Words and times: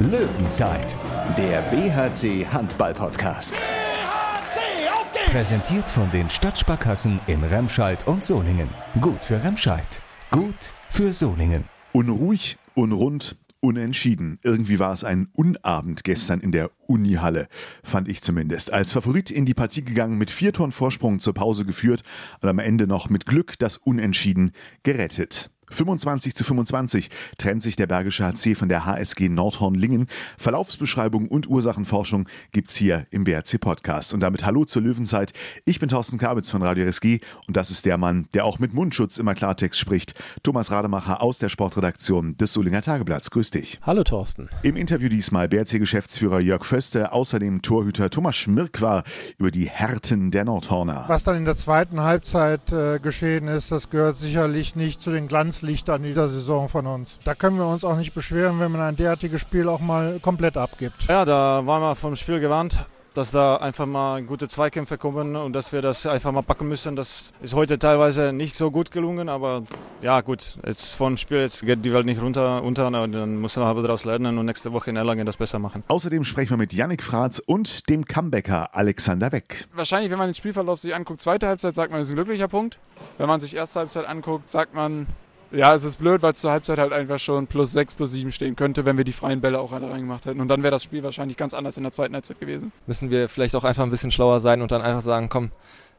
Löwenzeit, 0.00 0.96
der 1.36 1.60
BHC 1.60 2.46
Handball 2.46 2.94
Podcast. 2.94 3.54
BHC, 3.54 4.88
auf 4.88 5.12
geht's! 5.12 5.30
Präsentiert 5.30 5.90
von 5.90 6.10
den 6.10 6.30
Stadtsparkassen 6.30 7.20
in 7.26 7.44
Remscheid 7.44 8.06
und 8.06 8.24
Solingen. 8.24 8.70
Gut 9.02 9.22
für 9.22 9.44
Remscheid, 9.44 10.02
gut 10.30 10.72
für 10.88 11.12
Solingen. 11.12 11.64
Unruhig, 11.92 12.56
unrund, 12.72 13.36
unentschieden. 13.60 14.38
Irgendwie 14.42 14.78
war 14.78 14.94
es 14.94 15.04
ein 15.04 15.28
Unabend 15.36 16.02
gestern 16.02 16.40
in 16.40 16.50
der 16.50 16.70
Unihalle, 16.86 17.48
fand 17.82 18.08
ich 18.08 18.22
zumindest. 18.22 18.72
Als 18.72 18.92
Favorit 18.92 19.30
in 19.30 19.44
die 19.44 19.52
Partie 19.52 19.84
gegangen, 19.84 20.16
mit 20.16 20.30
vier 20.30 20.54
Toren 20.54 20.72
Vorsprung 20.72 21.18
zur 21.18 21.34
Pause 21.34 21.66
geführt 21.66 22.04
und 22.40 22.48
am 22.48 22.58
Ende 22.58 22.86
noch 22.86 23.10
mit 23.10 23.26
Glück 23.26 23.58
das 23.58 23.76
Unentschieden 23.76 24.52
gerettet. 24.82 25.50
25 25.70 26.34
zu 26.34 26.44
25 26.44 27.08
trennt 27.38 27.62
sich 27.62 27.76
der 27.76 27.86
Bergische 27.86 28.24
HC 28.24 28.54
von 28.54 28.68
der 28.68 28.84
HSG 28.84 29.28
Nordhorn-Lingen. 29.28 30.08
Verlaufsbeschreibung 30.38 31.28
und 31.28 31.48
Ursachenforschung 31.48 32.28
gibt's 32.52 32.76
hier 32.76 33.06
im 33.10 33.24
BRC 33.24 33.60
Podcast. 33.60 34.12
Und 34.12 34.20
damit 34.20 34.44
Hallo 34.44 34.64
zur 34.64 34.82
Löwenzeit. 34.82 35.32
Ich 35.64 35.80
bin 35.80 35.88
Thorsten 35.88 36.18
Kabitz 36.18 36.50
von 36.50 36.62
Radio 36.62 36.86
RSG 36.86 37.20
und 37.46 37.56
das 37.56 37.70
ist 37.70 37.86
der 37.86 37.98
Mann, 37.98 38.28
der 38.34 38.44
auch 38.44 38.58
mit 38.58 38.74
Mundschutz 38.74 39.18
immer 39.18 39.34
Klartext 39.34 39.78
spricht. 39.78 40.14
Thomas 40.42 40.70
Rademacher 40.70 41.22
aus 41.22 41.38
der 41.38 41.48
Sportredaktion 41.48 42.36
des 42.36 42.52
Solinger 42.52 42.82
Tageblatts. 42.82 43.30
Grüß 43.30 43.50
dich. 43.50 43.78
Hallo 43.82 44.04
Thorsten. 44.04 44.48
Im 44.62 44.76
Interview 44.76 45.08
diesmal 45.08 45.48
BRC-Geschäftsführer 45.48 46.40
Jörg 46.40 46.64
Föste, 46.64 47.12
außerdem 47.12 47.62
Torhüter 47.62 48.10
Thomas 48.10 48.36
Schmirk 48.36 48.80
war 48.80 49.04
über 49.38 49.50
die 49.50 49.68
Härten 49.68 50.30
der 50.30 50.44
Nordhorner. 50.44 51.04
Was 51.06 51.24
dann 51.24 51.36
in 51.36 51.44
der 51.44 51.56
zweiten 51.56 52.00
Halbzeit 52.00 52.72
äh, 52.72 52.98
geschehen 52.98 53.48
ist, 53.48 53.70
das 53.70 53.90
gehört 53.90 54.16
sicherlich 54.16 54.76
nicht 54.76 55.00
zu 55.00 55.10
den 55.10 55.28
Glanzlichtern 55.60 56.02
dieser 56.02 56.28
Saison 56.28 56.68
von 56.68 56.86
uns. 56.86 57.18
Da 57.24 57.34
können 57.34 57.58
wir 57.58 57.66
uns 57.66 57.84
auch 57.84 57.96
nicht 57.96 58.14
beschweren, 58.14 58.60
wenn 58.60 58.72
man 58.72 58.80
ein 58.80 58.96
derartiges 58.96 59.42
Spiel 59.42 59.68
auch 59.68 59.80
mal 59.80 60.18
komplett 60.20 60.56
abgibt. 60.56 61.04
Ja, 61.06 61.24
da 61.24 61.66
waren 61.66 61.82
wir 61.82 61.94
vom 61.94 62.16
Spiel 62.16 62.40
gewarnt, 62.40 62.86
dass 63.12 63.30
da 63.30 63.56
einfach 63.56 63.84
mal 63.84 64.22
gute 64.22 64.48
Zweikämpfe 64.48 64.96
kommen 64.96 65.36
und 65.36 65.52
dass 65.52 65.72
wir 65.72 65.82
das 65.82 66.06
einfach 66.06 66.32
mal 66.32 66.42
packen 66.42 66.66
müssen. 66.66 66.96
Das 66.96 67.32
ist 67.42 67.54
heute 67.54 67.78
teilweise 67.78 68.32
nicht 68.32 68.54
so 68.54 68.70
gut 68.70 68.90
gelungen, 68.90 69.28
aber 69.28 69.64
ja 70.00 70.22
gut, 70.22 70.56
jetzt 70.64 70.94
vom 70.94 71.18
Spiel 71.18 71.38
jetzt 71.40 71.62
geht 71.66 71.84
die 71.84 71.92
Welt 71.92 72.06
nicht 72.06 72.22
runter 72.22 72.62
unter 72.62 72.86
und 72.86 73.12
dann 73.12 73.36
muss 73.38 73.56
man 73.56 73.66
aber 73.66 73.82
daraus 73.82 74.06
lernen 74.06 74.38
und 74.38 74.46
nächste 74.46 74.72
Woche 74.72 74.88
in 74.88 74.96
Erlangen 74.96 75.26
das 75.26 75.36
besser 75.36 75.58
machen. 75.58 75.84
Außerdem 75.88 76.24
sprechen 76.24 76.50
wir 76.50 76.56
mit 76.56 76.72
Yannick 76.72 77.02
Fratz 77.02 77.38
und 77.38 77.90
dem 77.90 78.06
Comebacker 78.06 78.74
Alexander 78.74 79.30
Weck. 79.30 79.66
Wahrscheinlich, 79.74 80.10
wenn 80.10 80.18
man 80.18 80.28
den 80.28 80.34
Spielverlauf 80.34 80.80
sich 80.80 80.94
anguckt, 80.94 81.20
zweite 81.20 81.48
Halbzeit, 81.48 81.74
sagt 81.74 81.92
man, 81.92 82.00
es 82.00 82.08
ist 82.08 82.12
ein 82.12 82.16
glücklicher 82.16 82.48
Punkt. 82.48 82.78
Wenn 83.18 83.28
man 83.28 83.40
sich 83.40 83.54
erste 83.54 83.80
Halbzeit 83.80 84.06
anguckt, 84.06 84.48
sagt 84.48 84.74
man, 84.74 85.06
ja, 85.52 85.74
es 85.74 85.84
ist 85.84 85.96
blöd, 85.96 86.22
weil 86.22 86.32
es 86.32 86.40
zur 86.40 86.50
Halbzeit 86.50 86.78
halt 86.78 86.92
einfach 86.92 87.18
schon 87.18 87.46
plus 87.46 87.72
6, 87.72 87.94
plus 87.94 88.12
7 88.12 88.30
stehen 88.32 88.56
könnte, 88.56 88.84
wenn 88.84 88.96
wir 88.96 89.04
die 89.04 89.12
freien 89.12 89.40
Bälle 89.40 89.60
auch 89.60 89.72
alle 89.72 89.90
reingemacht 89.90 90.26
hätten. 90.26 90.40
Und 90.40 90.48
dann 90.48 90.62
wäre 90.62 90.70
das 90.70 90.82
Spiel 90.82 91.02
wahrscheinlich 91.02 91.36
ganz 91.36 91.54
anders 91.54 91.76
in 91.76 91.82
der 91.82 91.92
zweiten 91.92 92.14
Halbzeit 92.14 92.40
gewesen. 92.40 92.72
Müssen 92.86 93.10
wir 93.10 93.28
vielleicht 93.28 93.56
auch 93.56 93.64
einfach 93.64 93.82
ein 93.82 93.90
bisschen 93.90 94.10
schlauer 94.10 94.40
sein 94.40 94.62
und 94.62 94.72
dann 94.72 94.82
einfach 94.82 95.02
sagen, 95.02 95.28
komm, 95.28 95.50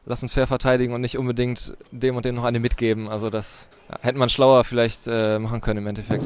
lass 0.06 0.22
uns 0.22 0.32
fair 0.32 0.46
verteidigen 0.46 0.94
und 0.94 1.00
nicht 1.00 1.18
unbedingt 1.18 1.76
dem 1.90 2.16
und 2.16 2.24
dem 2.24 2.34
noch 2.34 2.44
eine 2.44 2.60
mitgeben. 2.60 3.08
Also 3.08 3.30
das 3.30 3.68
ja, 3.88 3.98
hätte 4.00 4.18
man 4.18 4.28
schlauer 4.28 4.64
vielleicht 4.64 5.06
äh, 5.06 5.38
machen 5.38 5.60
können 5.60 5.78
im 5.78 5.86
Endeffekt. 5.86 6.24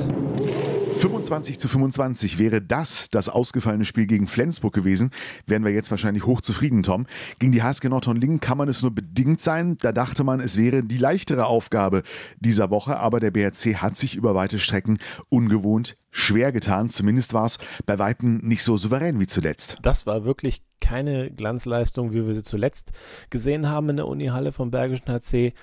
25 1.06 1.60
zu 1.60 1.68
25 1.68 2.38
wäre 2.38 2.60
das 2.60 3.10
das 3.10 3.28
ausgefallene 3.28 3.84
Spiel 3.84 4.06
gegen 4.06 4.26
Flensburg 4.26 4.74
gewesen, 4.74 5.12
wären 5.46 5.64
wir 5.64 5.70
jetzt 5.70 5.92
wahrscheinlich 5.92 6.26
hochzufrieden, 6.26 6.82
Tom. 6.82 7.06
Gegen 7.38 7.52
die 7.52 7.62
HSG 7.62 7.88
Nordhorn-Lingen 7.88 8.40
kann 8.40 8.58
man 8.58 8.68
es 8.68 8.82
nur 8.82 8.92
bedingt 8.92 9.40
sein. 9.40 9.78
Da 9.78 9.92
dachte 9.92 10.24
man, 10.24 10.40
es 10.40 10.56
wäre 10.56 10.82
die 10.82 10.98
leichtere 10.98 11.46
Aufgabe 11.46 12.02
dieser 12.40 12.70
Woche, 12.70 12.98
aber 12.98 13.20
der 13.20 13.30
BRC 13.30 13.76
hat 13.76 13.96
sich 13.96 14.16
über 14.16 14.34
weite 14.34 14.58
Strecken 14.58 14.98
ungewohnt 15.28 15.96
schwer 16.10 16.50
getan. 16.50 16.90
Zumindest 16.90 17.34
war 17.34 17.44
es 17.44 17.60
bei 17.84 18.00
Weitem 18.00 18.38
nicht 18.38 18.64
so 18.64 18.76
souverän 18.76 19.20
wie 19.20 19.28
zuletzt. 19.28 19.78
Das 19.82 20.06
war 20.06 20.24
wirklich 20.24 20.64
keine 20.80 21.30
Glanzleistung, 21.30 22.14
wie 22.14 22.26
wir 22.26 22.34
sie 22.34 22.42
zuletzt 22.42 22.90
gesehen 23.30 23.68
haben 23.68 23.90
in 23.90 23.96
der 23.96 24.08
Unihalle 24.08 24.50
vom 24.50 24.72
Bergischen 24.72 25.06
HC 25.06 25.54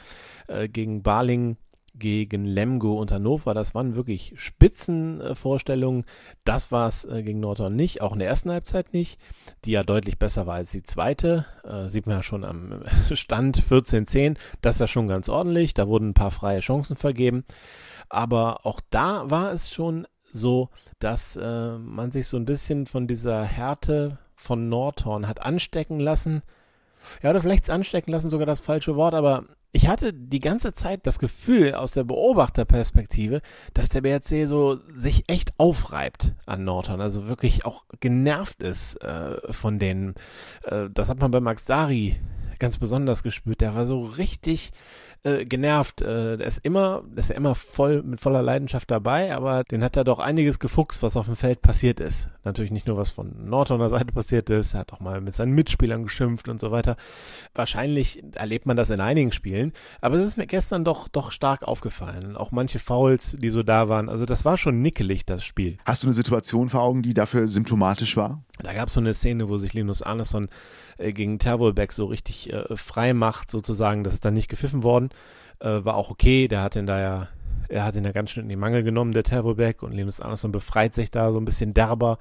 äh, 0.48 0.70
gegen 0.70 1.04
Baling 1.04 1.58
gegen 1.94 2.46
Lemgo 2.46 3.00
und 3.00 3.12
Hannover. 3.12 3.54
Das 3.54 3.76
waren 3.76 3.96
wirklich 3.96 4.34
Spitzenvorstellungen. 4.36 6.06
das 6.44 6.72
war 6.72 6.88
es 6.88 7.06
äh, 7.06 7.24
gegen 7.24 7.40
Nordhorn 7.40 7.76
nicht, 7.76 8.02
auch 8.02 8.14
in 8.14 8.20
der 8.20 8.28
ersten 8.28 8.52
Halbzeit 8.52 8.94
nicht, 8.94 9.20
die 9.66 9.72
ja 9.72 9.84
deutlich 9.84 10.18
besser 10.18 10.48
war 10.48 10.56
als 10.56 10.72
die 10.72 10.84
zweite. 10.84 11.46
Äh, 11.64 11.88
sieht 11.88 12.08
man 12.08 12.18
ja 12.18 12.24
schon 12.24 12.44
am 12.44 12.84
Stand 13.12 13.62
14-10. 13.62 14.38
Das 14.62 14.78
ist 14.78 14.80
ja 14.80 14.88
schon 14.88 15.08
ganz 15.08 15.30
ordentlich. 15.30 15.74
Da 15.74 15.88
wurden 15.88 16.10
ein 16.10 16.16
paar 16.16 16.32
freie 16.32 16.60
Chancen 16.60 16.96
vergeben. 16.96 17.46
Aber 18.10 18.66
auch 18.66 18.82
da 18.90 19.30
war 19.30 19.52
es 19.52 19.72
schon 19.72 20.08
so, 20.32 20.70
dass 21.00 21.36
äh, 21.36 21.78
man 21.78 22.12
sich 22.12 22.28
so 22.28 22.38
ein 22.38 22.46
bisschen 22.46 22.86
von 22.86 23.08
dieser 23.08 23.44
Härte 23.44 24.18
von 24.36 24.68
Nordhorn 24.68 25.28
hat 25.28 25.42
anstecken 25.42 26.00
lassen. 26.00 26.42
Ja, 27.22 27.30
oder 27.30 27.42
vielleicht 27.42 27.70
anstecken 27.70 28.12
lassen 28.12 28.30
sogar 28.30 28.46
das 28.46 28.62
falsche 28.62 28.96
Wort, 28.96 29.14
aber 29.14 29.46
ich 29.76 29.88
hatte 29.88 30.14
die 30.14 30.40
ganze 30.40 30.74
Zeit 30.74 31.08
das 31.08 31.18
Gefühl 31.18 31.74
aus 31.74 31.94
der 31.94 32.04
Beobachterperspektive, 32.04 33.42
dass 33.74 33.90
der 33.90 34.02
BRC 34.02 34.48
so 34.48 34.80
sich 34.96 35.24
echt 35.28 35.52
aufreibt 35.58 36.36
an 36.46 36.64
Nordhorn, 36.64 37.02
also 37.02 37.28
wirklich 37.28 37.66
auch 37.66 37.84
genervt 38.00 38.62
ist 38.62 39.02
äh, 39.02 39.52
von 39.52 39.80
denen. 39.80 40.14
Äh, 40.64 40.90
das 40.94 41.10
hat 41.10 41.20
man 41.20 41.32
bei 41.32 41.40
Max 41.40 41.66
Dari 41.66 42.18
ganz 42.60 42.78
besonders 42.78 43.24
gespürt. 43.24 43.62
Der 43.62 43.74
war 43.74 43.88
so 43.88 44.04
richtig 44.04 44.74
äh, 45.24 45.46
genervt. 45.46 46.02
Äh, 46.02 46.38
der 46.38 46.48
ist 46.48 46.60
immer, 46.60 47.04
der 47.08 47.20
ist 47.20 47.30
ja 47.30 47.36
immer 47.36 47.56
voll 47.56 48.04
mit 48.04 48.20
voller 48.20 48.42
Leidenschaft 48.42 48.92
dabei, 48.92 49.34
aber 49.34 49.64
den 49.64 49.84
hat 49.84 49.96
er 49.96 50.04
doch 50.04 50.20
einiges 50.20 50.60
gefuchst, 50.60 51.02
was 51.02 51.16
auf 51.18 51.26
dem 51.26 51.36
Feld 51.36 51.62
passiert 51.62 52.00
ist. 52.00 52.30
Natürlich 52.44 52.72
nicht 52.72 52.88
nur 52.88 52.98
was 52.98 53.12
von 53.12 53.46
Nordhorner 53.46 53.90
Seite 53.90 54.12
passiert 54.12 54.50
ist, 54.50 54.74
er 54.74 54.82
hat 54.82 54.94
auch 54.94 55.00
mal 55.00 55.22
mit 55.22 55.34
seinen 55.34 55.54
Mitspielern 55.54 56.04
geschimpft 56.04 56.50
und 56.50 56.60
so 56.60 56.72
weiter. 56.72 56.98
Wahrscheinlich 57.56 58.24
erlebt 58.36 58.66
man 58.66 58.78
das 58.78 58.90
in 58.90 59.00
einigen 59.00 59.32
Spielen, 59.32 59.72
aber 60.02 60.18
es 60.18 60.26
ist 60.26 60.38
mir 60.38 60.48
gestern 60.48 60.84
doch 60.84 61.08
doch 61.08 61.32
stark 61.32 61.64
aufgefallen. 61.64 62.36
Auch 62.36 62.52
manche 62.52 62.80
Fouls, 62.80 63.38
die 63.40 63.50
so 63.50 63.64
da 63.64 63.90
waren. 63.90 64.10
Also 64.10 64.26
das 64.26 64.46
war 64.46 64.58
schon 64.58 64.82
nickelig 64.82 65.26
das 65.26 65.44
Spiel. 65.44 65.78
Hast 65.86 66.04
du 66.04 66.08
eine 66.08 66.14
Situation 66.14 66.70
vor 66.70 66.82
Augen, 66.82 67.02
die 67.02 67.14
dafür 67.14 67.48
symptomatisch 67.48 68.18
war? 68.18 68.44
Da 68.62 68.74
gab 68.74 68.88
es 68.88 68.94
so 68.94 69.00
eine 69.00 69.14
Szene, 69.14 69.50
wo 69.50 69.58
sich 69.58 69.74
Linus 69.74 70.02
Arneson 70.02 70.50
äh, 70.98 71.14
gegen 71.14 71.40
Tervolbeck 71.40 71.94
so 71.94 72.06
richtig 72.06 72.52
äh, 72.52 72.76
frei 72.76 73.14
macht, 73.14 73.52
sozusagen. 73.52 74.04
Das 74.04 74.14
ist 74.14 74.26
dann 74.26 74.34
nicht 74.34 74.50
gepfiffen 74.50 74.84
worden. 74.84 75.10
Äh, 75.60 75.84
war 75.84 75.96
auch 75.96 76.10
okay. 76.10 76.48
Der 76.48 76.62
hat 76.62 76.76
ihn 76.76 76.86
da 76.86 77.00
ja, 77.00 77.28
er 77.70 77.86
hat 77.86 77.96
ihn 77.96 78.06
ja 78.06 78.12
ganz 78.12 78.32
schön 78.32 78.44
in 78.44 78.50
die 78.50 78.56
Mangel 78.56 78.84
genommen, 78.84 79.14
der 79.14 79.24
Tervolbeck. 79.24 79.84
Und 79.84 79.94
Linus 79.94 80.20
Andersson 80.20 80.52
befreit 80.52 80.94
sich 80.94 81.12
da 81.12 81.32
so 81.32 81.40
ein 81.40 81.46
bisschen 81.46 81.74
derber. 81.74 82.18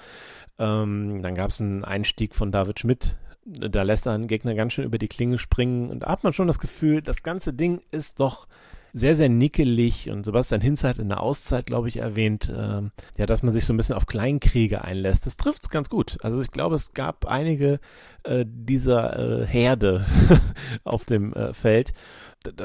Ähm, 0.58 1.22
dann 1.22 1.34
gab 1.34 1.50
es 1.50 1.60
einen 1.60 1.84
Einstieg 1.84 2.34
von 2.34 2.52
David 2.52 2.80
Schmidt. 2.80 3.16
Da 3.44 3.82
lässt 3.82 4.06
er 4.06 4.12
einen 4.12 4.28
Gegner 4.28 4.54
ganz 4.54 4.72
schön 4.72 4.84
über 4.84 4.98
die 4.98 5.08
Klinge 5.08 5.38
springen. 5.38 5.90
Und 5.90 6.00
da 6.00 6.08
hat 6.08 6.22
man 6.22 6.32
schon 6.32 6.46
das 6.46 6.60
Gefühl, 6.60 7.02
das 7.02 7.22
ganze 7.22 7.52
Ding 7.52 7.82
ist 7.90 8.20
doch 8.20 8.46
sehr, 8.92 9.16
sehr 9.16 9.28
nickelig 9.28 10.10
und 10.10 10.24
Sebastian 10.24 10.60
Hinz 10.60 10.84
hat 10.84 10.98
in 10.98 11.08
der 11.08 11.20
Auszeit, 11.20 11.66
glaube 11.66 11.88
ich, 11.88 11.96
erwähnt, 11.96 12.50
äh, 12.50 12.82
ja, 13.16 13.26
dass 13.26 13.42
man 13.42 13.54
sich 13.54 13.64
so 13.64 13.72
ein 13.72 13.76
bisschen 13.78 13.94
auf 13.94 14.06
Kleinkriege 14.06 14.82
einlässt. 14.82 15.24
Das 15.24 15.36
trifft's 15.36 15.70
ganz 15.70 15.88
gut. 15.88 16.18
Also 16.22 16.42
ich 16.42 16.50
glaube, 16.50 16.74
es 16.74 16.92
gab 16.92 17.26
einige 17.26 17.80
äh, 18.24 18.44
dieser 18.46 19.42
äh, 19.42 19.46
Herde 19.46 20.04
auf 20.84 21.06
dem 21.06 21.32
äh, 21.32 21.54
Feld, 21.54 21.94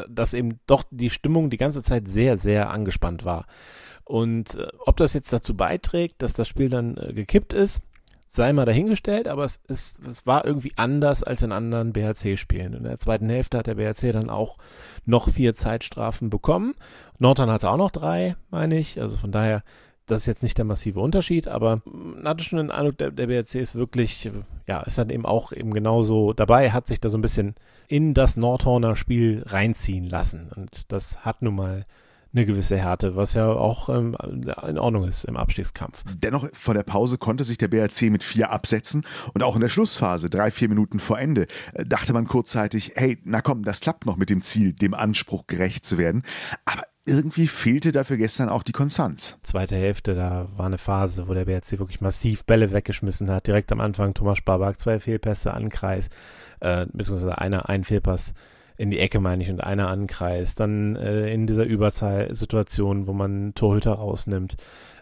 dass 0.09 0.33
eben 0.33 0.59
doch 0.67 0.83
die 0.91 1.09
Stimmung 1.09 1.49
die 1.49 1.57
ganze 1.57 1.81
Zeit 1.81 2.09
sehr, 2.09 2.37
sehr 2.37 2.71
angespannt 2.71 3.23
war. 3.23 3.45
Und 4.03 4.55
äh, 4.55 4.67
ob 4.79 4.97
das 4.97 5.13
jetzt 5.13 5.31
dazu 5.31 5.55
beiträgt, 5.55 6.21
dass 6.21 6.33
das 6.33 6.47
Spiel 6.47 6.69
dann 6.69 6.97
äh, 6.97 7.13
gekippt 7.13 7.53
ist, 7.53 7.81
sei 8.27 8.53
mal 8.53 8.65
dahingestellt, 8.65 9.27
aber 9.27 9.45
es, 9.45 9.61
ist, 9.67 10.05
es 10.05 10.25
war 10.25 10.45
irgendwie 10.45 10.73
anders 10.75 11.23
als 11.23 11.41
in 11.41 11.51
anderen 11.51 11.93
BHC-Spielen. 11.93 12.73
In 12.73 12.83
der 12.83 12.99
zweiten 12.99 13.29
Hälfte 13.29 13.57
hat 13.57 13.67
der 13.67 13.75
BHC 13.75 14.11
dann 14.11 14.29
auch 14.29 14.57
noch 15.05 15.29
vier 15.29 15.55
Zeitstrafen 15.55 16.29
bekommen. 16.29 16.75
Nordhorn 17.17 17.49
hatte 17.49 17.69
auch 17.69 17.77
noch 17.77 17.91
drei, 17.91 18.35
meine 18.49 18.77
ich. 18.77 19.01
Also 19.01 19.17
von 19.17 19.31
daher, 19.31 19.63
das 20.05 20.21
ist 20.21 20.27
jetzt 20.27 20.43
nicht 20.43 20.57
der 20.57 20.66
massive 20.66 20.99
Unterschied, 20.99 21.47
aber 21.47 21.81
man 21.85 22.28
hatte 22.28 22.43
schon 22.43 22.57
den 22.57 22.72
Eindruck, 22.72 22.97
der, 22.97 23.11
der 23.11 23.28
BHC 23.28 23.61
ist 23.61 23.75
wirklich, 23.75 24.29
ja, 24.67 24.81
ist 24.81 24.97
dann 24.97 25.09
eben 25.09 25.25
auch 25.25 25.53
eben 25.53 25.73
genauso 25.73 26.34
dabei, 26.34 26.72
hat 26.72 26.87
sich 26.87 26.99
da 26.99 27.09
so 27.09 27.17
ein 27.17 27.22
bisschen 27.22 27.55
in 27.87 28.13
das 28.13 28.35
Nordhorner 28.35 28.97
Spiel 28.97 29.43
reinziehen 29.46 30.05
lassen. 30.05 30.52
Und 30.53 30.91
das 30.91 31.23
hat 31.23 31.41
nun 31.41 31.55
mal 31.55 31.85
eine 32.34 32.46
gewisse 32.46 32.78
Härte, 32.78 33.16
was 33.16 33.34
ja 33.34 33.47
auch 33.47 33.90
ähm, 33.90 34.16
in 34.68 34.78
Ordnung 34.78 35.06
ist 35.06 35.24
im 35.24 35.38
Abstiegskampf. 35.38 36.03
Dennoch 36.22 36.47
vor 36.53 36.74
der 36.74 36.84
Pause 36.84 37.18
konnte 37.18 37.44
sich 37.44 37.58
der 37.58 37.68
BRC 37.68 38.03
mit 38.03 38.24
vier 38.24 38.52
absetzen 38.52 39.06
und 39.34 39.44
auch 39.44 39.56
in 39.56 39.62
der 39.62 39.70
Schlussphase, 39.70 40.29
drei, 40.29 40.52
vier 40.52 40.70
Minuten 40.70 41.00
vor 41.00 41.20
Ende, 41.20 41.47
äh, 41.74 41.84
dachte 41.84 42.14
man 42.14 42.28
kurzzeitig, 42.28 42.94
hey, 42.96 43.18
na 43.24 43.41
komm, 43.41 43.64
das 43.64 43.82
klappt 43.82 44.06
noch 44.06 44.18
mit 44.18 44.29
dem 44.29 44.41
Ziel, 44.41 44.74
dem 44.74 44.94
Anspruch 44.94 45.47
gerecht 45.47 45.85
zu 45.85 45.97
werden. 45.97 46.24
Aber 46.66 46.84
irgendwie 47.08 47.47
fehlte 47.47 47.91
dafür 47.94 48.18
gestern 48.18 48.50
auch 48.50 48.64
die 48.64 48.74
Konstanz. 48.74 49.38
Zweite 49.41 49.76
Hälfte, 49.76 50.14
da 50.14 50.50
war 50.58 50.66
eine 50.66 50.78
Phase, 50.78 51.28
wo 51.28 51.34
der 51.34 51.46
BRC 51.46 51.79
wirklich 51.79 52.02
massiv 52.02 52.44
Bälle 52.44 52.74
weggeschmissen 52.74 53.32
hat. 53.32 53.47
Direkt 53.47 53.72
am 53.72 53.79
Anfang 53.79 54.14
Thomas 54.14 54.38
Sparbach, 54.38 54.76
zwei 54.76 55.00
Fehlpässe 55.00 55.53
an 55.53 55.70
Kreis, 55.70 56.09
äh, 56.59 56.85
beziehungsweise 56.91 57.38
einer, 57.38 57.70
ein 57.70 57.85
Fehlpass 57.85 58.34
in 58.78 58.91
die 58.91 59.00
Ecke 59.00 59.20
meine 59.20 59.44
ich 59.44 59.50
und 59.50 59.62
einer 59.62 59.90
ankreist, 59.90 60.59
dann 60.59 60.96
äh, 60.96 61.32
in 61.34 61.47
dieser 61.47 61.66
Überzahlsituation, 61.66 63.08
wo 63.08 63.14
man 63.14 63.53
Torhüter 63.56 63.94
rausnimmt, 63.94 64.56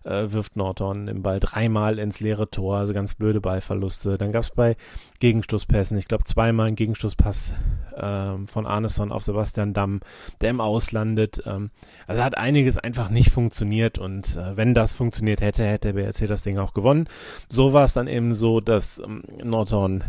äh, 0.05 0.31
wirft 0.31 0.55
Norton 0.55 1.07
den 1.07 1.21
Ball 1.23 1.39
dreimal 1.39 1.99
ins 1.99 2.19
leere 2.19 2.49
Tor, 2.49 2.77
also 2.77 2.93
ganz 2.93 3.15
blöde 3.15 3.41
Ballverluste. 3.41 4.17
Dann 4.17 4.31
gab 4.31 4.43
es 4.43 4.51
bei 4.51 4.77
Gegenstoßpässen, 5.19 5.97
ich 5.97 6.07
glaube 6.07 6.23
zweimal 6.23 6.67
einen 6.67 6.75
Gegenstoßpass 6.75 7.55
ähm, 7.97 8.47
von 8.47 8.65
Arneson 8.65 9.11
auf 9.11 9.23
Sebastian 9.23 9.73
Damm, 9.73 9.99
der 10.41 10.51
im 10.51 10.61
Auslandet. 10.61 11.43
Ähm, 11.45 11.71
also 12.07 12.23
hat 12.23 12.37
einiges 12.37 12.77
einfach 12.77 13.09
nicht 13.09 13.31
funktioniert 13.31 13.97
und 13.97 14.37
äh, 14.37 14.55
wenn 14.55 14.73
das 14.73 14.93
funktioniert 14.93 15.41
hätte, 15.41 15.65
hätte 15.65 15.93
der 15.93 16.01
BRC 16.01 16.27
das 16.27 16.43
Ding 16.43 16.59
auch 16.59 16.73
gewonnen. 16.73 17.07
So 17.49 17.73
war 17.73 17.83
es 17.83 17.93
dann 17.93 18.07
eben 18.07 18.33
so, 18.33 18.61
dass 18.61 18.99
ähm, 18.99 19.23
Norton 19.43 20.03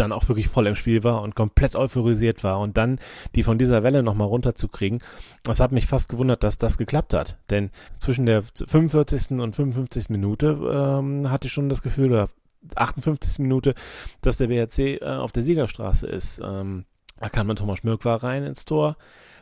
dann 0.00 0.12
auch 0.12 0.28
wirklich 0.28 0.48
voll 0.48 0.66
im 0.66 0.74
Spiel 0.74 1.04
war 1.04 1.22
und 1.22 1.34
komplett 1.34 1.76
euphorisiert 1.76 2.42
war 2.42 2.58
und 2.60 2.76
dann 2.76 2.98
die 3.34 3.42
von 3.42 3.58
dieser 3.58 3.82
Welle 3.82 4.02
nochmal 4.02 4.28
runterzukriegen, 4.28 5.00
das 5.42 5.60
hat 5.60 5.72
mich 5.72 5.86
fast 5.86 6.08
gewundert, 6.08 6.42
dass 6.42 6.58
das 6.58 6.78
geklappt 6.78 7.14
hat. 7.14 7.38
Denn 7.50 7.70
zwischen 7.98 8.26
der 8.26 8.42
45. 8.42 9.38
und 9.38 9.54
55. 9.54 10.08
Minute 10.08 10.58
ähm, 10.72 11.30
hatte 11.30 11.46
ich 11.46 11.52
schon 11.52 11.68
das 11.68 11.82
Gefühl, 11.82 12.10
oder 12.10 12.28
58. 12.74 13.38
Minute, 13.38 13.74
dass 14.20 14.36
der 14.36 14.48
BRC 14.48 14.78
äh, 14.78 15.00
auf 15.04 15.32
der 15.32 15.42
Siegerstraße 15.42 16.06
ist. 16.06 16.40
Ähm, 16.44 16.84
da 17.18 17.28
kam 17.28 17.48
dann 17.48 17.56
Thomas 17.56 17.78
Schmirk 17.78 18.04
rein 18.04 18.44
ins 18.44 18.64
Tor, 18.64 18.96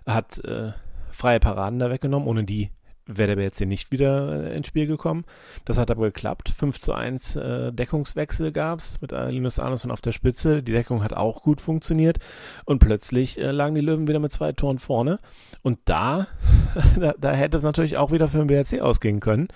hat 0.06 0.44
äh, 0.44 0.72
freie 1.10 1.40
Paraden 1.40 1.78
da 1.78 1.90
weggenommen, 1.90 2.28
ohne 2.28 2.44
die 2.44 2.70
wäre 3.08 3.34
der 3.34 3.36
BRC 3.36 3.66
nicht 3.66 3.90
wieder 3.90 4.50
äh, 4.50 4.56
ins 4.56 4.68
Spiel 4.68 4.86
gekommen. 4.86 5.24
Das 5.64 5.78
hat 5.78 5.90
aber 5.90 6.06
geklappt. 6.06 6.50
5 6.50 6.78
zu 6.78 6.92
1 6.92 7.36
äh, 7.36 7.72
Deckungswechsel 7.72 8.52
gab's 8.52 9.00
mit 9.00 9.12
Linus 9.12 9.58
Arneson 9.58 9.90
auf 9.90 10.00
der 10.00 10.12
Spitze. 10.12 10.62
Die 10.62 10.72
Deckung 10.72 11.02
hat 11.02 11.14
auch 11.14 11.42
gut 11.42 11.60
funktioniert. 11.60 12.18
Und 12.64 12.78
plötzlich 12.78 13.38
äh, 13.38 13.50
lagen 13.50 13.74
die 13.74 13.80
Löwen 13.80 14.06
wieder 14.06 14.20
mit 14.20 14.32
zwei 14.32 14.52
Toren 14.52 14.78
vorne. 14.78 15.18
Und 15.62 15.80
da, 15.86 16.28
da, 17.00 17.14
da 17.18 17.32
hätte 17.32 17.56
es 17.56 17.62
natürlich 17.62 17.96
auch 17.96 18.12
wieder 18.12 18.28
für 18.28 18.38
den 18.38 18.46
BRC 18.46 18.80
ausgehen 18.80 19.20
können. 19.20 19.48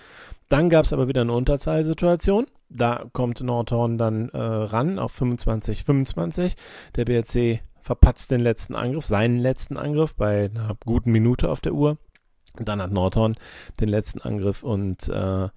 Dann 0.49 0.69
gab's 0.69 0.93
aber 0.93 1.09
wieder 1.09 1.23
eine 1.23 1.33
Unterzahlsituation. 1.33 2.47
Da 2.69 3.05
kommt 3.13 3.41
Nordhorn 3.41 3.99
dann 3.99 4.29
äh, 4.31 4.39
ran 4.39 4.99
auf 4.99 5.13
25, 5.13 5.85
25. 5.85 6.57
Der 6.97 7.05
BRC 7.05 7.61
verpatzt 7.81 8.31
den 8.31 8.41
letzten 8.41 8.75
Angriff, 8.75 9.05
seinen 9.05 9.39
letzten 9.39 9.77
Angriff 9.77 10.15
bei 10.15 10.51
einer 10.55 10.77
guten 10.85 11.11
Minute 11.11 11.51
auf 11.51 11.61
der 11.61 11.75
Uhr. 11.75 11.99
Dann 12.57 12.83
hat 12.83 12.93
Nordhorn 12.93 13.37
den 13.81 13.89
letzten 13.89 14.21
Angriff 14.21 14.63
und 14.63 15.09
äh, 15.09 15.49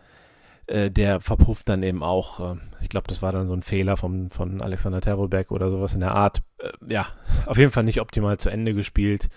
äh, 0.68 0.90
der 0.90 1.22
verpufft 1.22 1.70
dann 1.70 1.84
eben 1.84 2.04
auch. 2.04 2.40
Äh, 2.40 2.58
ich 2.82 2.90
glaube, 2.90 3.08
das 3.08 3.22
war 3.22 3.32
dann 3.32 3.48
so 3.48 3.54
ein 3.54 3.64
Fehler 3.64 3.98
vom, 3.98 4.32
von 4.32 4.62
Alexander 4.62 5.02
Terrelbeck 5.02 5.52
oder 5.52 5.70
sowas 5.70 5.94
in 5.94 6.00
der 6.00 6.16
Art. 6.16 6.42
Äh, 6.60 6.94
ja, 6.94 7.08
auf 7.46 7.58
jeden 7.58 7.72
Fall 7.72 7.84
nicht 7.84 8.02
optimal 8.02 8.38
zu 8.38 8.50
Ende 8.50 8.74
gespielt. 8.74 9.30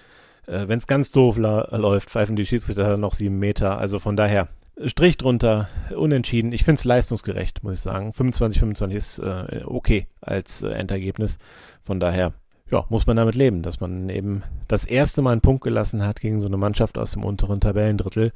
Äh, 0.46 0.68
Wenn 0.68 0.78
es 0.78 0.86
ganz 0.86 1.10
doof 1.10 1.36
läuft, 1.36 2.10
pfeifen 2.10 2.36
die 2.36 2.46
Schiedsrichter 2.46 2.88
dann 2.88 3.00
noch 3.00 3.12
sieben 3.12 3.38
Meter. 3.38 3.78
Also 3.78 3.98
von 3.98 4.16
daher, 4.16 4.48
Strich 4.86 5.16
drunter, 5.16 5.68
unentschieden. 5.94 6.52
Ich 6.52 6.64
finde 6.64 6.78
es 6.78 6.84
leistungsgerecht, 6.84 7.64
muss 7.64 7.74
ich 7.74 7.80
sagen. 7.80 8.12
25, 8.12 8.60
25 8.60 8.96
ist 8.96 9.18
äh, 9.18 9.62
okay 9.64 10.06
als 10.20 10.62
äh, 10.62 10.70
Endergebnis. 10.70 11.38
Von 11.82 11.98
daher 11.98 12.32
ja, 12.70 12.84
muss 12.88 13.06
man 13.06 13.16
damit 13.16 13.34
leben, 13.34 13.62
dass 13.62 13.80
man 13.80 14.08
eben 14.08 14.42
das 14.66 14.84
erste 14.84 15.22
Mal 15.22 15.32
einen 15.32 15.40
Punkt 15.40 15.62
gelassen 15.62 16.04
hat 16.04 16.20
gegen 16.20 16.40
so 16.40 16.46
eine 16.46 16.56
Mannschaft 16.56 16.98
aus 16.98 17.12
dem 17.12 17.24
unteren 17.24 17.60
Tabellendrittel. 17.60 18.32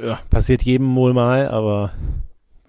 Ja, 0.00 0.20
passiert 0.30 0.62
jedem 0.62 0.94
wohl 0.94 1.12
mal, 1.12 1.48
aber 1.48 1.92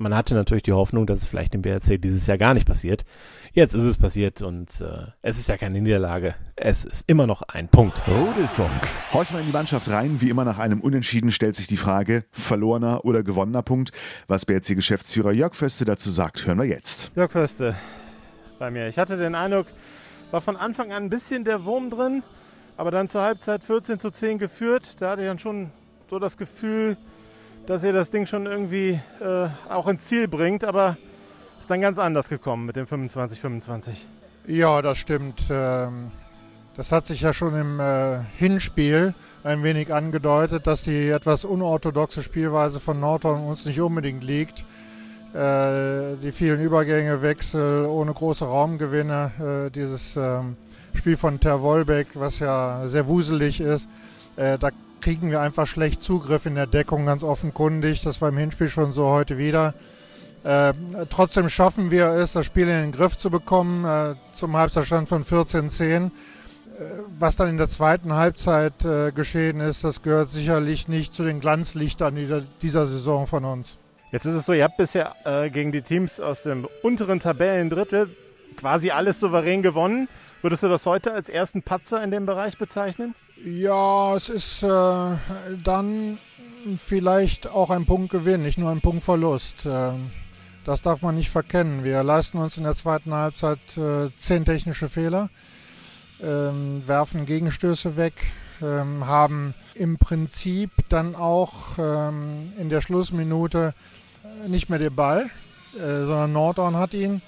man 0.02 0.16
hatte 0.16 0.34
natürlich 0.34 0.64
die 0.64 0.74
Hoffnung, 0.74 1.06
dass 1.06 1.22
es 1.22 1.28
vielleicht 1.28 1.54
im 1.54 1.62
BRC 1.62 2.02
dieses 2.02 2.26
Jahr 2.28 2.38
gar 2.38 2.54
nicht 2.54 2.68
passiert. 2.68 3.06
Jetzt 3.54 3.74
ist 3.74 3.84
es 3.84 3.98
passiert 3.98 4.42
und 4.42 4.82
äh, 4.82 5.12
es 5.22 5.38
ist 5.38 5.50
ja 5.50 5.58
keine 5.58 5.80
Niederlage. 5.82 6.36
Es 6.56 6.86
ist 6.86 7.04
immer 7.08 7.28
noch 7.28 7.44
ein 7.44 7.68
Punkt. 7.68 7.96
Rudelfunk. 8.08 8.72
Horch 9.14 9.32
mal 9.32 9.40
in 9.40 9.48
die 9.48 9.52
Mannschaft 9.52 9.90
rein. 9.90 10.22
Wie 10.22 10.30
immer 10.30 10.46
nach 10.46 10.58
einem 10.58 10.80
Unentschieden 10.80 11.32
stellt 11.32 11.56
sich 11.56 11.68
die 11.68 11.78
Frage, 11.78 12.24
verlorener 12.32 13.06
oder 13.06 13.24
gewonnener 13.24 13.62
Punkt. 13.62 13.92
Was 14.28 14.46
BRC-Geschäftsführer 14.46 15.34
Jörg 15.34 15.54
Föste 15.54 15.86
dazu 15.86 16.10
sagt, 16.10 16.48
hören 16.48 16.60
wir 16.60 16.66
jetzt. 16.66 17.12
Jörg 17.16 17.32
Föste 17.32 17.76
bei 18.58 18.72
mir. 18.72 18.88
Ich 18.88 18.98
hatte 18.98 19.18
den 19.18 19.36
Eindruck, 19.36 19.68
war 20.32 20.42
von 20.42 20.56
Anfang 20.56 20.92
an 20.92 21.04
ein 21.04 21.10
bisschen 21.10 21.44
der 21.44 21.66
Wurm 21.66 21.90
drin, 21.90 22.24
aber 22.78 22.90
dann 22.90 23.10
zur 23.10 23.22
Halbzeit 23.22 23.64
14 23.64 24.00
zu 24.00 24.12
10 24.12 24.40
geführt. 24.40 25.02
Da 25.02 25.12
hatte 25.12 25.22
ich 25.22 25.28
dann 25.28 25.40
schon 25.40 25.72
so 26.10 26.20
das 26.20 26.38
Gefühl, 26.38 26.98
dass 27.68 27.84
ihr 27.84 27.94
das 27.94 28.12
Ding 28.12 28.26
schon 28.26 28.46
irgendwie 28.46 29.00
äh, 29.20 29.50
auch 29.70 29.88
ins 29.88 30.06
Ziel 30.06 30.28
bringt, 30.28 30.64
aber 30.64 30.98
ist 31.60 31.70
dann 31.70 31.82
ganz 31.82 32.00
anders 32.00 32.30
gekommen 32.30 32.66
mit 32.66 32.76
dem 32.76 32.86
25-25. 32.86 34.06
Ja, 34.48 34.82
das 34.82 34.98
stimmt. 34.98 35.44
Ähm, 35.50 36.12
das 36.76 36.92
hat 36.92 37.06
sich 37.06 37.22
ja 37.22 37.34
schon 37.34 37.56
im 37.56 37.80
äh, 37.80 38.20
Hinspiel 38.38 39.14
ein 39.44 39.64
wenig 39.64 39.94
angedeutet, 39.94 40.66
dass 40.66 40.84
die 40.84 41.10
etwas 41.10 41.46
unorthodoxe 41.46 42.24
Spielweise 42.24 42.80
von 42.80 43.00
Norton 43.00 43.46
uns 43.46 43.66
nicht 43.66 43.82
unbedingt 43.82 44.24
liegt. 44.24 44.64
Äh, 45.34 46.18
die 46.18 46.34
vielen 46.34 46.60
Übergänge, 46.60 47.22
Wechsel 47.22 47.86
ohne 47.86 48.14
große 48.14 48.44
Raumgewinne, 48.44 49.68
äh, 49.68 49.72
dieses 49.72 50.18
ähm, 50.18 50.58
Spiel 50.94 51.16
von 51.16 51.40
Ter 51.40 51.62
Wolbeck, 51.62 52.08
was 52.16 52.40
ja 52.40 52.86
sehr 52.88 53.08
wuselig 53.08 53.62
ist, 53.62 53.88
äh, 54.36 54.58
da 54.58 54.72
kriegen 55.00 55.32
wir 55.32 55.40
einfach 55.40 55.68
schlecht 55.68 56.04
Zugriff 56.04 56.46
in 56.46 56.56
der 56.56 56.68
Deckung, 56.68 57.06
ganz 57.06 57.24
offenkundig. 57.24 58.04
Das 58.04 58.22
war 58.22 58.28
im 58.28 58.38
Hinspiel 58.38 58.70
schon 58.70 58.92
so, 58.92 59.08
heute 59.08 59.38
wieder. 59.38 59.74
Äh, 60.44 60.74
trotzdem 61.10 61.48
schaffen 61.48 61.92
wir 61.92 62.08
es, 62.08 62.34
das 62.34 62.46
Spiel 62.46 62.68
in 62.68 62.82
den 62.82 62.92
Griff 62.92 63.18
zu 63.18 63.30
bekommen, 63.30 64.18
zum 64.34 64.58
Halbzeitstand 64.58 65.08
von 65.08 65.24
14-10. 65.24 66.08
Äh, 66.08 66.10
was 67.20 67.38
dann 67.38 67.48
in 67.48 67.58
der 67.58 67.70
zweiten 67.70 68.14
Halbzeit 68.14 68.74
geschehen 69.16 69.62
ist, 69.62 69.86
das 69.86 70.02
gehört 70.02 70.30
sicherlich 70.30 70.90
nicht 70.90 71.14
zu 71.14 71.24
den 71.24 71.40
Glanzlichtern 71.40 72.18
dieser 72.62 72.88
Saison 72.88 73.28
von 73.28 73.46
uns. 73.46 73.78
Jetzt 74.12 74.26
ist 74.26 74.34
es 74.34 74.46
so, 74.46 74.52
ihr 74.52 74.66
habt 74.66 74.76
bisher 74.76 75.16
äh, 75.24 75.50
gegen 75.50 75.72
die 75.72 75.84
Teams 75.84 76.20
aus 76.20 76.44
dem 76.44 76.68
unteren 76.84 77.22
Tabellendrittel 77.22 78.10
quasi 78.58 78.92
alles 78.92 79.22
souverän 79.22 79.62
gewonnen. 79.62 80.10
Würdest 80.42 80.64
du 80.64 80.68
das 80.68 80.86
heute 80.86 81.14
als 81.14 81.30
ersten 81.30 81.62
Patzer 81.62 82.04
in 82.04 82.12
dem 82.12 82.26
Bereich 82.26 82.58
bezeichnen? 82.58 83.16
Ja, 83.42 84.14
es 84.16 84.28
ist 84.28 84.64
äh, 84.64 84.68
dann 85.64 86.18
vielleicht 86.76 87.48
auch 87.48 87.70
ein 87.70 87.86
Punktgewinn, 87.86 88.44
nicht 88.44 88.58
nur 88.58 88.70
ein 88.70 88.82
Punktverlust. 88.82 89.66
Äh, 89.66 89.94
das 90.66 90.82
darf 90.82 91.02
man 91.02 91.16
nicht 91.16 91.30
verkennen. 91.30 91.86
Wir 91.86 92.04
leisten 92.04 92.38
uns 92.38 92.58
in 92.58 92.66
der 92.66 92.76
zweiten 92.76 93.14
Halbzeit 93.14 93.60
äh, 93.78 94.10
zehn 94.18 94.44
technische 94.44 94.90
Fehler, 94.90 95.30
ähm, 96.22 96.84
werfen 96.86 97.26
Gegenstöße 97.26 97.96
weg, 97.96 98.14
ähm, 98.62 99.08
haben 99.08 99.54
im 99.74 99.98
Prinzip 99.98 100.72
dann 100.90 101.16
auch 101.16 101.80
ähm, 101.80 102.52
in 102.58 102.68
der 102.68 102.82
Schlussminute 102.82 103.74
nicht 104.48 104.70
mehr 104.70 104.80
den 104.80 104.96
Ball, 104.96 105.30
äh, 105.76 106.06
sondern 106.06 106.34
Nordhorn 106.34 106.76
hat 106.78 106.94
ihn. 106.94 107.22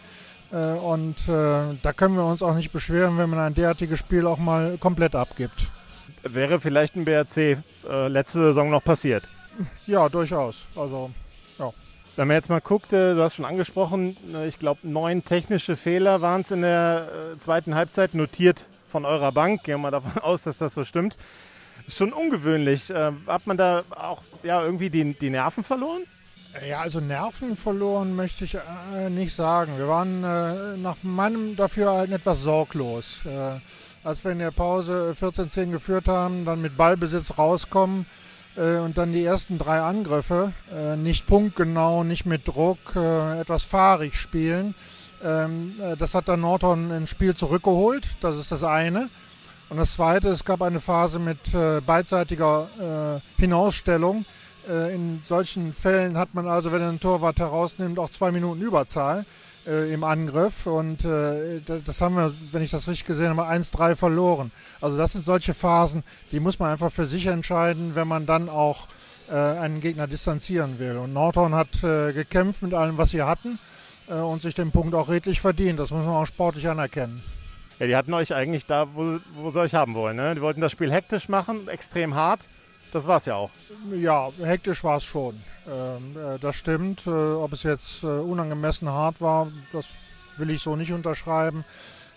Äh, 0.53 0.73
und 0.73 1.27
äh, 1.27 1.75
da 1.81 1.93
können 1.93 2.15
wir 2.15 2.25
uns 2.25 2.43
auch 2.43 2.55
nicht 2.55 2.71
beschweren, 2.71 3.17
wenn 3.17 3.29
man 3.29 3.39
ein 3.39 3.55
derartiges 3.55 3.99
Spiel 3.99 4.27
auch 4.27 4.37
mal 4.37 4.77
komplett 4.77 5.15
abgibt. 5.15 5.71
Wäre 6.21 6.61
vielleicht 6.61 6.95
ein 6.95 7.05
BRC 7.05 7.37
äh, 7.37 8.07
letzte 8.07 8.39
Saison 8.39 8.69
noch 8.69 8.83
passiert? 8.83 9.27
Ja, 9.87 10.07
durchaus. 10.09 10.67
Also, 10.75 11.11
ja. 11.57 11.71
Wenn 12.15 12.27
man 12.27 12.35
jetzt 12.37 12.49
mal 12.49 12.61
guckt, 12.61 12.93
äh, 12.93 13.15
du 13.15 13.23
hast 13.23 13.35
schon 13.35 13.45
angesprochen, 13.45 14.15
äh, 14.33 14.47
ich 14.47 14.59
glaube, 14.59 14.87
neun 14.87 15.25
technische 15.25 15.75
Fehler 15.75 16.21
waren 16.21 16.41
es 16.41 16.51
in 16.51 16.61
der 16.61 17.09
zweiten 17.39 17.73
Halbzeit 17.75 18.13
notiert 18.13 18.67
von 18.87 19.05
eurer 19.05 19.31
Bank. 19.31 19.63
Gehen 19.63 19.75
wir 19.75 19.79
mal 19.79 19.91
davon 19.91 20.17
aus, 20.21 20.43
dass 20.43 20.59
das 20.59 20.75
so 20.75 20.83
stimmt. 20.83 21.17
Ist 21.87 21.97
schon 21.97 22.13
ungewöhnlich. 22.13 22.93
hat 23.27 23.45
man 23.45 23.57
da 23.57 23.83
auch 23.89 24.23
ja, 24.43 24.63
irgendwie 24.63 24.89
die, 24.89 25.15
die 25.15 25.29
Nerven 25.29 25.65
verloren? 25.65 26.03
Ja, 26.61 26.81
also 26.81 26.99
Nerven 26.99 27.57
verloren 27.57 28.15
möchte 28.15 28.45
ich 28.45 28.55
äh, 28.55 29.09
nicht 29.09 29.33
sagen. 29.33 29.77
Wir 29.77 29.87
waren 29.87 30.23
äh, 30.23 30.77
nach 30.77 30.97
meinem 31.01 31.55
Dafürhalten 31.55 32.13
etwas 32.13 32.41
sorglos. 32.41 33.21
Äh, 33.25 33.59
als 34.03 34.23
wir 34.23 34.33
in 34.33 34.39
der 34.39 34.51
Pause 34.51 35.15
14-10 35.19 35.71
geführt 35.71 36.07
haben, 36.07 36.45
dann 36.45 36.61
mit 36.61 36.77
Ballbesitz 36.77 37.39
rauskommen 37.39 38.05
äh, 38.55 38.77
und 38.77 38.99
dann 38.99 39.13
die 39.13 39.23
ersten 39.23 39.57
drei 39.57 39.81
Angriffe 39.81 40.53
äh, 40.71 40.95
nicht 40.95 41.25
punktgenau, 41.25 42.03
nicht 42.03 42.27
mit 42.27 42.47
Druck, 42.47 42.77
äh, 42.95 43.39
etwas 43.39 43.63
fahrig 43.63 44.15
spielen. 44.15 44.75
Ähm, 45.23 45.73
das 45.97 46.13
hat 46.13 46.27
dann 46.27 46.41
Norton 46.41 46.91
ins 46.91 47.09
Spiel 47.09 47.33
zurückgeholt. 47.33 48.07
Das 48.21 48.35
ist 48.35 48.51
das 48.51 48.63
eine. 48.63 49.09
Und 49.69 49.77
das 49.77 49.93
zweite, 49.93 50.27
es 50.29 50.45
gab 50.45 50.61
eine 50.61 50.79
Phase 50.79 51.17
mit 51.17 51.39
beidseitiger 51.87 53.21
Hinausstellung 53.37 54.25
in 54.67 55.21
solchen 55.25 55.73
Fällen 55.73 56.17
hat 56.17 56.33
man 56.33 56.47
also, 56.47 56.71
wenn 56.71 56.81
er 56.81 56.89
einen 56.89 56.99
Torwart 56.99 57.39
herausnimmt, 57.39 57.99
auch 57.99 58.09
zwei 58.09 58.31
Minuten 58.31 58.61
Überzahl 58.61 59.25
äh, 59.67 59.93
im 59.93 60.03
Angriff. 60.03 60.65
Und 60.65 61.05
äh, 61.05 61.61
das, 61.61 62.01
haben 62.01 62.15
wir, 62.15 62.33
wenn 62.51 62.61
ich 62.61 62.71
das 62.71 62.87
richtig 62.87 63.05
gesehen 63.05 63.37
habe, 63.37 63.49
1-3 63.49 63.95
verloren. 63.95 64.51
Also 64.81 64.97
das 64.97 65.13
sind 65.13 65.25
solche 65.25 65.53
Phasen, 65.53 66.03
die 66.31 66.39
muss 66.39 66.59
man 66.59 66.71
einfach 66.71 66.91
für 66.91 67.05
sich 67.05 67.27
entscheiden, 67.27 67.95
wenn 67.95 68.07
man 68.07 68.25
dann 68.25 68.49
auch 68.49 68.87
äh, 69.29 69.35
einen 69.35 69.81
Gegner 69.81 70.07
distanzieren 70.07 70.79
will. 70.79 70.97
Und 70.97 71.13
Nordhorn 71.13 71.55
hat 71.55 71.83
äh, 71.83 72.13
gekämpft 72.13 72.61
mit 72.61 72.73
allem, 72.73 72.97
was 72.97 73.11
sie 73.11 73.23
hatten 73.23 73.59
äh, 74.07 74.15
und 74.15 74.41
sich 74.41 74.55
den 74.55 74.71
Punkt 74.71 74.95
auch 74.95 75.09
redlich 75.09 75.41
verdient. 75.41 75.79
Das 75.79 75.91
muss 75.91 76.05
man 76.05 76.15
auch 76.15 76.27
sportlich 76.27 76.67
anerkennen. 76.67 77.23
Ja, 77.79 77.87
die 77.87 77.95
hatten 77.95 78.13
euch 78.13 78.33
eigentlich 78.33 78.65
da, 78.65 78.87
wo, 78.93 79.19
wo 79.35 79.49
sie 79.49 79.59
euch 79.59 79.73
haben 79.73 79.95
wollen. 79.95 80.15
Ne? 80.15 80.35
Die 80.35 80.41
wollten 80.41 80.61
das 80.61 80.71
Spiel 80.71 80.91
hektisch 80.91 81.27
machen, 81.27 81.67
extrem 81.67 82.15
hart. 82.15 82.47
Das 82.93 83.07
war 83.07 83.17
es 83.17 83.25
ja 83.25 83.35
auch. 83.35 83.49
Ja, 83.91 84.29
hektisch 84.41 84.83
war 84.83 84.97
es 84.97 85.03
schon. 85.03 85.41
Ähm, 85.67 86.15
äh, 86.15 86.37
das 86.39 86.55
stimmt. 86.55 87.07
Äh, 87.07 87.09
ob 87.09 87.51
es 87.51 87.63
jetzt 87.63 88.03
äh, 88.03 88.07
unangemessen 88.07 88.87
hart 88.87 89.19
war, 89.19 89.51
das 89.71 89.87
will 90.37 90.51
ich 90.51 90.61
so 90.61 90.75
nicht 90.75 90.93
unterschreiben. 90.93 91.65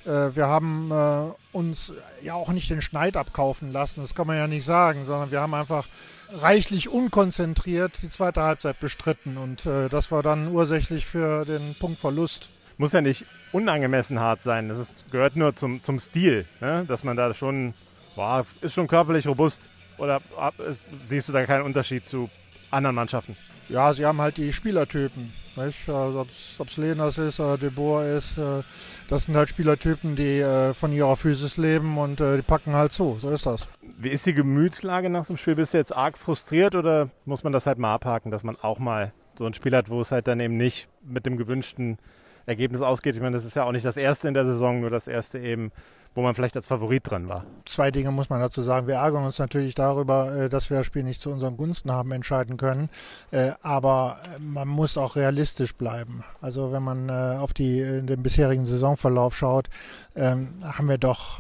Äh, 0.05 0.37
wir 0.37 0.47
haben 0.47 0.91
äh, 0.91 1.57
uns 1.57 1.95
ja 2.23 2.35
auch 2.35 2.51
nicht 2.51 2.71
den 2.71 2.83
Schneid 2.83 3.17
abkaufen 3.17 3.73
lassen, 3.73 4.03
das 4.03 4.15
kann 4.15 4.27
man 4.27 4.37
ja 4.37 4.47
nicht 4.47 4.65
sagen, 4.65 5.05
sondern 5.05 5.31
wir 5.31 5.41
haben 5.41 5.55
einfach 5.55 5.87
reichlich 6.31 6.89
unkonzentriert 6.89 8.03
die 8.03 8.09
zweite 8.09 8.43
Halbzeit 8.43 8.79
bestritten 8.79 9.37
und 9.37 9.67
äh, 9.67 9.89
das 9.89 10.13
war 10.13 10.23
dann 10.23 10.49
ursächlich 10.49 11.07
für 11.07 11.45
den 11.45 11.75
Punktverlust. 11.79 12.51
Muss 12.79 12.93
ja 12.93 13.01
nicht 13.01 13.25
unangemessen 13.53 14.21
hart 14.21 14.43
sein, 14.43 14.69
das 14.69 14.79
ist, 14.79 15.11
gehört 15.11 15.37
nur 15.37 15.55
zum, 15.55 15.83
zum 15.83 15.99
Stil, 15.99 16.47
ne? 16.61 16.85
dass 16.87 17.03
man 17.03 17.17
da 17.17 17.33
schon, 17.33 17.75
boah, 18.15 18.45
ist 18.61 18.75
schon 18.75 18.87
körperlich 18.87 19.27
robust. 19.27 19.71
Oder 19.99 20.21
ist, 20.69 20.85
siehst 21.07 21.29
du 21.29 21.33
da 21.33 21.45
keinen 21.47 21.63
Unterschied 21.63 22.07
zu 22.07 22.31
anderen 22.71 22.97
Mannschaften? 22.97 23.37
Ja, 23.69 23.93
sie 23.93 24.07
haben 24.07 24.21
halt 24.21 24.37
die 24.37 24.53
Spielertypen. 24.53 25.33
Nicht? 25.57 25.89
Also 25.89 26.27
ob 26.59 26.69
es 26.69 26.77
Lenas 26.77 27.19
ist 27.19 27.41
oder 27.41 27.57
De 27.57 27.71
Boer 27.71 28.05
ist, 28.05 28.37
äh, 28.37 28.63
das 29.09 29.25
sind 29.25 29.37
halt 29.37 29.49
Spielertypen, 29.49 30.15
die 30.15 30.41
äh, 30.41 30.75
von 30.75 30.93
ihrer 30.93 31.17
Physis 31.17 31.57
leben 31.57 31.97
und 31.99 32.21
äh, 32.21 32.37
die 32.37 32.43
packen 32.43 32.75
halt 32.75 32.93
zu. 32.93 33.17
So 33.19 33.31
ist 33.31 33.47
das. 33.47 33.69
Wie 33.99 34.11
ist 34.11 34.27
die 34.27 34.35
Gemütslage 34.35 35.09
nach 35.09 35.27
dem 35.27 35.37
Spiel? 35.37 35.55
Bist 35.55 35.73
du 35.73 35.79
jetzt 35.79 35.97
arg 35.97 36.19
frustriert 36.19 36.75
oder 36.75 37.09
muss 37.25 37.43
man 37.43 37.53
das 37.53 37.67
halt 37.67 37.79
mal 37.79 37.95
abhaken, 37.95 38.31
dass 38.31 38.45
man 38.45 38.57
auch 38.57 38.79
mal 38.79 39.13
so 39.39 39.47
ein 39.47 39.55
Spiel 39.55 39.75
hat, 39.75 39.89
wo 39.89 40.01
es 40.01 40.13
halt 40.13 40.29
dann 40.29 40.41
eben 40.41 40.57
nicht 40.57 40.89
mit 41.03 41.25
dem 41.27 41.37
gewünschten 41.39 41.99
Ergebnis 42.45 42.83
ausgeht? 42.83 43.17
Ich 43.17 43.23
meine, 43.23 43.37
das 43.37 43.47
ist 43.47 43.57
ja 43.57 43.65
auch 43.65 43.73
nicht 43.73 43.87
das 43.87 43.97
erste 43.97 44.29
in 44.29 44.35
der 44.35 44.45
Saison, 44.45 44.81
nur 44.81 44.91
das 44.91 45.09
erste 45.09 45.39
eben 45.39 45.73
wo 46.17 46.23
man 46.23 46.35
vielleicht 46.35 46.57
als 46.57 46.67
Favorit 46.67 47.09
drin 47.09 47.29
war. 47.29 47.45
Zwei 47.67 47.91
Dinge 47.91 48.11
muss 48.11 48.31
man 48.31 48.41
dazu 48.41 48.63
sagen. 48.63 48.87
Wir 48.87 48.95
ärgern 48.97 49.25
uns 49.25 49.39
natürlich 49.39 49.75
darüber, 49.75 50.35
äh, 50.35 50.49
dass 50.49 50.71
wir 50.71 50.79
das 50.79 50.87
Spiel 50.87 51.03
nicht 51.03 51.21
zu 51.21 51.31
unseren 51.31 51.59
Gunsten 51.59 51.93
haben 51.93 52.11
entscheiden 52.11 52.57
können. 52.57 52.89
Äh, 53.31 53.53
aber 53.61 54.17
äh, 54.25 54.41
man 54.41 54.67
muss 54.67 54.97
auch 54.97 55.15
realistisch 55.15 55.75
bleiben. 55.75 56.25
Also 56.41 56.73
wenn 56.73 56.83
man 56.83 57.11
auf 57.11 57.53
die, 57.53 57.81
den 57.81 58.23
bisherigen 58.23 58.65
Saisonverlauf 58.65 59.37
schaut, 59.37 59.69
ähm, 60.15 60.55
haben 60.63 60.89
wir 60.89 60.99
doch 60.99 61.39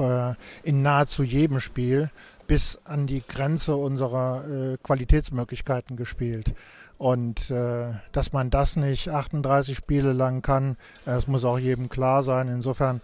in 0.63 0.83
nahezu 0.83 1.23
jedem 1.23 1.61
Spiel 1.61 2.11
bis 2.47 2.79
an 2.85 3.07
die 3.07 3.23
Grenze 3.27 3.75
unserer 3.77 4.77
Qualitätsmöglichkeiten 4.83 5.97
gespielt. 5.97 6.55
Und 6.99 7.51
äh, 7.51 7.93
dass 8.13 8.33
man 8.33 8.51
das 8.51 8.77
nicht 8.77 9.09
38 9.09 9.77
Spiele 9.77 10.13
lang 10.13 10.43
kann, 10.43 10.77
das 11.05 11.27
muss 11.27 11.45
auch 11.45 11.59
jedem 11.59 11.89
klar 11.89 12.23
sein. 12.23 12.49
Insofern 12.49 13.01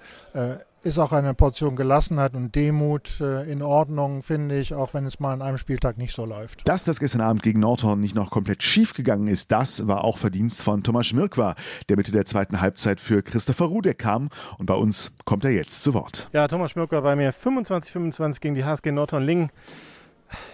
ist 0.82 0.98
auch 0.98 1.12
eine 1.12 1.34
Portion 1.34 1.76
Gelassenheit 1.76 2.34
und 2.34 2.54
Demut 2.54 3.20
äh, 3.20 3.50
in 3.50 3.62
Ordnung, 3.62 4.22
finde 4.22 4.58
ich, 4.58 4.74
auch 4.74 4.94
wenn 4.94 5.04
es 5.04 5.20
mal 5.20 5.32
an 5.32 5.42
einem 5.42 5.58
Spieltag 5.58 5.96
nicht 5.98 6.14
so 6.14 6.24
läuft. 6.24 6.68
Dass 6.68 6.84
das 6.84 6.98
gestern 6.98 7.20
Abend 7.20 7.42
gegen 7.42 7.60
Nordhorn 7.60 8.00
nicht 8.00 8.14
noch 8.14 8.30
komplett 8.30 8.62
schief 8.62 8.94
gegangen 8.94 9.28
ist, 9.28 9.52
das 9.52 9.86
war 9.86 10.04
auch 10.04 10.18
Verdienst 10.18 10.62
von 10.62 10.82
Thomas 10.82 11.06
Schmirk 11.06 11.38
war, 11.38 11.54
der 11.88 11.96
Mitte 11.96 12.12
der 12.12 12.24
zweiten 12.24 12.60
Halbzeit 12.60 13.00
für 13.00 13.22
Christopher 13.22 13.66
Rudek 13.66 13.98
kam 13.98 14.28
und 14.58 14.66
bei 14.66 14.74
uns 14.74 15.12
kommt 15.24 15.44
er 15.44 15.52
jetzt 15.52 15.82
zu 15.82 15.94
Wort. 15.94 16.28
Ja, 16.32 16.48
Thomas 16.48 16.72
Schmirk 16.72 16.90
war 16.92 17.02
bei 17.02 17.16
mir 17.16 17.32
25-25 17.32 18.40
gegen 18.40 18.54
die 18.54 18.64
HSG 18.64 18.90
Nordhorn-Lingen. 18.90 19.50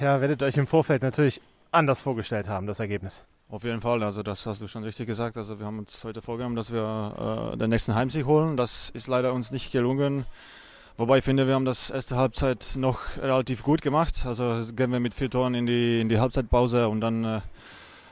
Ja, 0.01 0.21
werdet 0.21 0.43
euch 0.43 0.57
im 0.57 0.67
Vorfeld 0.67 1.03
natürlich 1.03 1.41
anders 1.71 2.01
vorgestellt 2.01 2.49
haben, 2.49 2.67
das 2.67 2.81
Ergebnis. 2.81 3.25
Auf 3.51 3.65
jeden 3.65 3.81
Fall, 3.81 4.03
also 4.03 4.23
das 4.23 4.45
hast 4.45 4.61
du 4.61 4.69
schon 4.69 4.85
richtig 4.85 5.07
gesagt. 5.07 5.39
Also 5.39 5.59
wir 5.59 5.65
haben 5.65 5.79
uns 5.79 6.05
heute 6.05 6.21
vorgenommen, 6.21 6.55
dass 6.55 6.71
wir 6.71 7.53
äh, 7.55 7.57
den 7.57 7.71
nächsten 7.71 7.95
Heimsieg 7.95 8.27
holen. 8.27 8.59
Das 8.59 8.91
ist 8.91 9.07
leider 9.07 9.33
uns 9.33 9.53
nicht 9.53 9.73
gelungen. 9.73 10.27
Wobei 10.99 11.19
ich 11.19 11.25
finde, 11.25 11.47
wir 11.47 11.55
haben 11.55 11.65
das 11.65 11.89
erste 11.89 12.17
Halbzeit 12.17 12.75
noch 12.77 13.01
relativ 13.17 13.63
gut 13.63 13.81
gemacht. 13.81 14.27
Also 14.27 14.63
gehen 14.77 14.93
wir 14.93 15.01
mit 15.01 15.15
vier 15.15 15.31
Toren 15.31 15.55
in 15.55 15.65
die, 15.65 15.99
in 15.99 16.11
die 16.11 16.21
Halbzeitpause 16.21 16.91
und 16.91 17.01
dann 17.01 17.25
äh, 17.25 17.41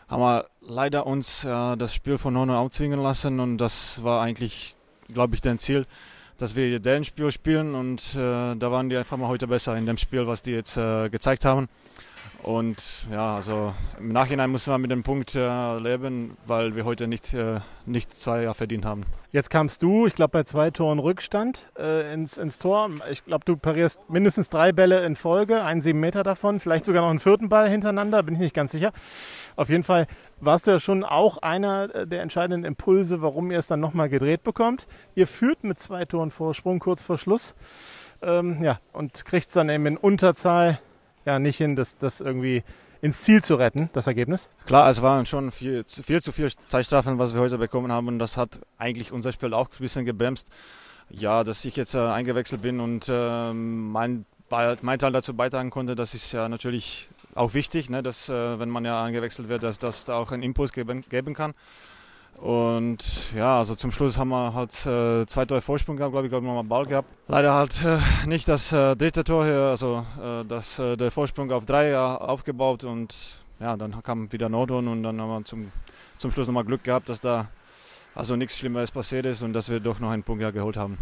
haben 0.09 0.23
wir 0.23 0.47
leider 0.63 1.07
uns 1.07 1.45
äh, 1.45 1.77
das 1.77 1.95
Spiel 1.95 2.17
von 2.17 2.33
Norden 2.33 2.53
aufzwingen 2.53 3.03
lassen 3.03 3.39
und 3.39 3.59
das 3.59 4.03
war 4.03 4.23
eigentlich, 4.23 4.75
glaube 5.13 5.35
ich, 5.35 5.43
dein 5.43 5.59
Ziel, 5.59 5.85
dass 6.39 6.57
wir 6.57 6.81
deren 6.81 7.05
Spiel 7.05 7.31
spielen 7.31 7.75
und 7.75 8.15
äh, 8.15 8.55
da 8.57 8.71
waren 8.73 8.89
die 8.89 8.97
einfach 8.97 9.19
mal 9.19 9.29
heute 9.29 9.49
besser 9.49 9.77
in 9.77 9.85
dem 9.85 9.99
Spiel, 9.99 10.27
was 10.27 10.41
die 10.41 10.53
jetzt 10.53 10.79
äh, 10.79 11.11
gezeigt 11.11 11.45
haben. 11.45 11.69
Und 12.47 13.09
ja, 13.11 13.35
also 13.35 13.75
im 13.99 14.13
Nachhinein 14.13 14.53
müssen 14.53 14.73
wir 14.73 14.79
mit 14.79 14.93
dem 14.93 15.03
Punkt 15.03 15.35
äh, 15.35 15.79
leben, 15.81 16.37
weil 16.47 16.77
wir 16.77 16.85
heute 16.85 17.09
nicht, 17.09 17.35
äh, 17.35 17.59
nicht 17.87 18.13
zwei 18.13 18.45
Jahre 18.45 18.55
verdient 18.55 18.85
haben. 18.85 19.03
Jetzt 19.33 19.51
kamst 19.51 19.83
du, 19.83 20.07
ich 20.07 20.15
glaube, 20.15 20.31
bei 20.31 20.45
zwei 20.45 20.71
Toren 20.71 21.01
Rückstand 21.01 21.69
äh, 21.77 22.15
ins, 22.15 22.39
ins 22.39 22.61
Tor. 22.61 22.89
Ich 23.11 23.25
glaube, 23.25 23.45
du 23.45 23.57
parierst 23.57 24.09
mindestens 24.09 24.49
drei 24.49 24.71
Bälle 24.71 25.05
in 25.05 25.17
Folge, 25.17 25.65
einen 25.65 25.81
sieben 25.81 25.99
Meter 25.99 26.23
davon, 26.23 26.61
vielleicht 26.61 26.85
sogar 26.85 27.03
noch 27.03 27.11
einen 27.11 27.19
vierten 27.19 27.49
Ball 27.49 27.69
hintereinander, 27.69 28.23
bin 28.23 28.35
ich 28.35 28.41
nicht 28.41 28.55
ganz 28.55 28.71
sicher. 28.71 28.93
Auf 29.57 29.69
jeden 29.69 29.83
Fall 29.83 30.07
warst 30.39 30.69
du 30.69 30.71
ja 30.71 30.79
schon 30.79 31.03
auch 31.03 31.39
einer 31.39 31.93
äh, 31.93 32.07
der 32.07 32.23
entscheidenden 32.23 32.65
Impulse, 32.65 33.23
warum 33.23 33.51
ihr 33.51 33.59
es 33.59 33.67
dann 33.67 33.81
nochmal 33.81 34.09
gedreht 34.09 34.45
bekommt. 34.45 34.87
Ihr 35.17 35.27
führt 35.27 35.65
mit 35.65 35.81
zwei 35.81 36.05
Toren 36.05 36.31
Vorsprung 36.31 36.79
kurz 36.79 37.03
vor 37.03 37.19
Schluss. 37.19 37.57
Ähm, 38.23 38.63
ja, 38.63 38.79
und 38.93 39.25
kriegt 39.25 39.49
es 39.49 39.55
dann 39.55 39.69
eben 39.69 39.85
in 39.87 39.97
Unterzahl 39.97 40.79
ja 41.27 41.39
nicht 41.39 41.59
hin, 41.59 41.77
das, 41.77 41.99
das 41.99 42.21
irgendwie 42.21 42.63
ins 43.03 43.21
Ziel 43.21 43.43
zu 43.43 43.57
retten, 43.57 43.91
das 43.93 44.07
Ergebnis? 44.07 44.49
Klar, 44.65 44.89
es 44.89 45.03
waren 45.03 45.27
schon 45.27 45.53
viel, 45.53 45.85
viel 45.85 46.23
zu 46.23 46.33
viele 46.33 46.51
Zeitstrafen, 46.69 47.19
was 47.19 47.35
wir 47.35 47.41
heute 47.41 47.59
bekommen 47.59 47.93
haben 47.93 48.09
und 48.09 48.19
das 48.19 48.37
hat 48.37 48.61
eigentlich 48.79 49.13
unser 49.13 49.33
Spiel 49.33 49.53
auch 49.53 49.69
ein 49.69 49.79
bisschen 49.79 50.05
gebremst. 50.05 50.49
Ja, 51.11 51.45
dass 51.45 51.65
ich 51.65 51.77
jetzt 51.77 51.95
äh, 51.95 51.99
eingewechselt 51.99 52.63
bin 52.63 52.81
und 52.81 53.09
äh, 53.09 53.53
mein, 53.53 54.25
mein 54.83 54.99
Teil 54.99 55.13
dazu 55.13 55.35
beitragen 55.35 55.71
konnte, 55.71 55.95
das 55.95 56.15
ist 56.15 56.33
ja 56.33 56.49
natürlich 56.49 57.09
auch 57.35 57.55
wichtig, 57.55 57.91
ne, 57.91 58.03
dass 58.03 58.29
äh, 58.29 58.59
wenn 58.59 58.71
man 58.71 58.85
ja 58.85 59.05
eingewechselt 59.05 59.49
wird, 59.49 59.63
dass 59.63 59.79
das 59.79 60.05
da 60.05 60.17
auch 60.17 60.33
einen 60.33 60.43
Impuls 60.43 60.73
geben, 60.73 61.05
geben 61.09 61.35
kann. 61.35 61.55
Und 62.39 63.33
ja, 63.35 63.59
also 63.59 63.75
zum 63.75 63.93
Schluss 63.93 64.19
haben 64.19 64.29
wir 64.29 64.53
halt 64.53 64.73
äh, 64.87 65.27
zwei 65.27 65.47
Tore 65.47 65.63
Vorsprung 65.63 65.97
gehabt, 65.97 66.13
glaube 66.13 66.27
ich, 66.27 66.31
glaube 66.31 66.47
nochmal 66.47 66.65
Ball 66.65 66.87
gehabt. 66.87 67.09
Leider 67.29 67.55
halt 67.55 67.83
äh, 67.85 67.99
nicht 68.27 68.47
das 68.47 68.73
äh, 68.73 68.95
dritte 68.95 69.25
Tor 69.25 69.45
hier, 69.45 69.61
also 69.61 70.05
äh, 70.23 70.45
das, 70.45 70.79
äh, 70.79 70.97
der 70.97 71.11
Vorsprung 71.11 71.51
auf 71.51 71.65
drei 71.65 71.97
aufgebaut 71.99 72.85
und 72.85 73.15
ja, 73.59 73.77
dann 73.77 74.03
kam 74.03 74.31
wieder 74.33 74.49
Nordhorn 74.49 74.87
und 74.89 75.03
dann 75.03 75.21
haben 75.21 75.29
wir 75.29 75.45
zum, 75.45 75.73
zum 76.19 76.31
Schluss 76.31 76.47
nochmal 76.47 76.65
Glück 76.65 76.85
gehabt, 76.85 77.09
dass 77.09 77.21
da 77.21 77.49
also 78.15 78.37
nichts 78.37 78.59
Schlimmeres 78.59 78.91
passiert 78.91 79.25
ist 79.25 79.43
und 79.43 79.55
dass 79.55 79.71
wir 79.71 79.81
doch 79.81 79.99
noch 79.99 80.11
einen 80.11 80.23
Punkt 80.23 80.43
ja 80.43 80.51
geholt 80.51 80.77
haben. 80.77 80.99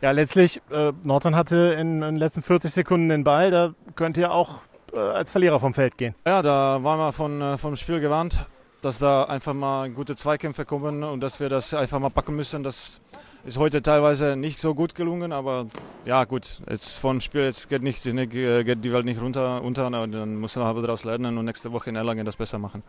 Ja, 0.00 0.12
letztlich, 0.12 0.62
äh, 0.70 0.92
Nordhorn 1.02 1.34
hatte 1.34 1.76
in, 1.78 1.96
in, 1.96 2.00
den 2.00 2.16
letzten 2.16 2.42
40 2.42 2.72
Sekunden 2.72 3.08
den 3.08 3.24
Ball, 3.24 3.50
da 3.50 3.74
könnt 3.96 4.16
ihr 4.16 4.32
auch 4.32 4.60
äh, 4.94 4.98
als 4.98 5.32
Verlierer 5.32 5.58
vom 5.58 5.74
Feld 5.74 5.98
gehen. 5.98 6.14
Ja, 6.24 6.42
da 6.42 6.82
waren 6.84 6.98
wir 6.98 7.12
von, 7.12 7.58
vom 7.58 7.76
Spiel 7.76 8.00
gewarnt 8.00 8.46
dass 8.82 8.98
da 8.98 9.24
einfach 9.24 9.54
mal 9.54 9.90
gute 9.90 10.16
Zweikämpfe 10.16 10.64
kommen 10.64 11.04
und 11.04 11.20
dass 11.20 11.40
wir 11.40 11.48
das 11.48 11.74
einfach 11.74 11.98
mal 11.98 12.10
packen 12.10 12.34
müssen. 12.34 12.62
Das 12.62 13.00
ist 13.44 13.58
heute 13.58 13.82
teilweise 13.82 14.36
nicht 14.36 14.58
so 14.58 14.74
gut 14.74 14.94
gelungen, 14.94 15.32
aber 15.32 15.66
ja 16.04 16.24
gut, 16.24 16.60
jetzt 16.68 16.98
vom 16.98 17.20
Spiel 17.20 17.42
jetzt 17.42 17.68
geht, 17.68 17.82
nicht, 17.82 18.02
geht 18.02 18.84
die 18.84 18.92
Welt 18.92 19.04
nicht 19.04 19.20
runter, 19.20 19.62
unter 19.62 19.90
dann 19.90 20.36
müssen 20.36 20.62
wir 20.62 20.66
aber 20.66 20.82
daraus 20.82 21.04
lernen 21.04 21.38
und 21.38 21.44
nächste 21.44 21.72
Woche 21.72 21.90
in 21.90 21.96
Erlangen 21.96 22.26
das 22.26 22.36
besser 22.36 22.58
machen. 22.58 22.82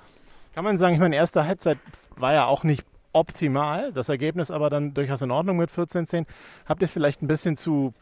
Kann 0.54 0.64
man 0.64 0.78
sagen, 0.78 0.96
ich 0.96 1.00
meine, 1.00 1.16
erste 1.16 1.46
Halbzeit 1.46 1.78
war 2.18 2.34
ja 2.34 2.46
auch 2.46 2.64
nicht 2.64 2.86
optimal, 3.14 3.92
das 3.94 4.10
Ergebnis 4.10 4.52
aber 4.52 4.70
dann 4.70 4.94
durchaus 4.94 5.22
in 5.22 5.32
Ordnung 5.32 5.58
mit 5.58 5.70
14-10. 5.70 6.26
Habt 6.66 6.82
ihr 6.82 6.86
es 6.86 6.92
vielleicht 6.92 7.22
ein 7.22 7.28
bisschen 7.28 7.56
zu, 7.56 7.94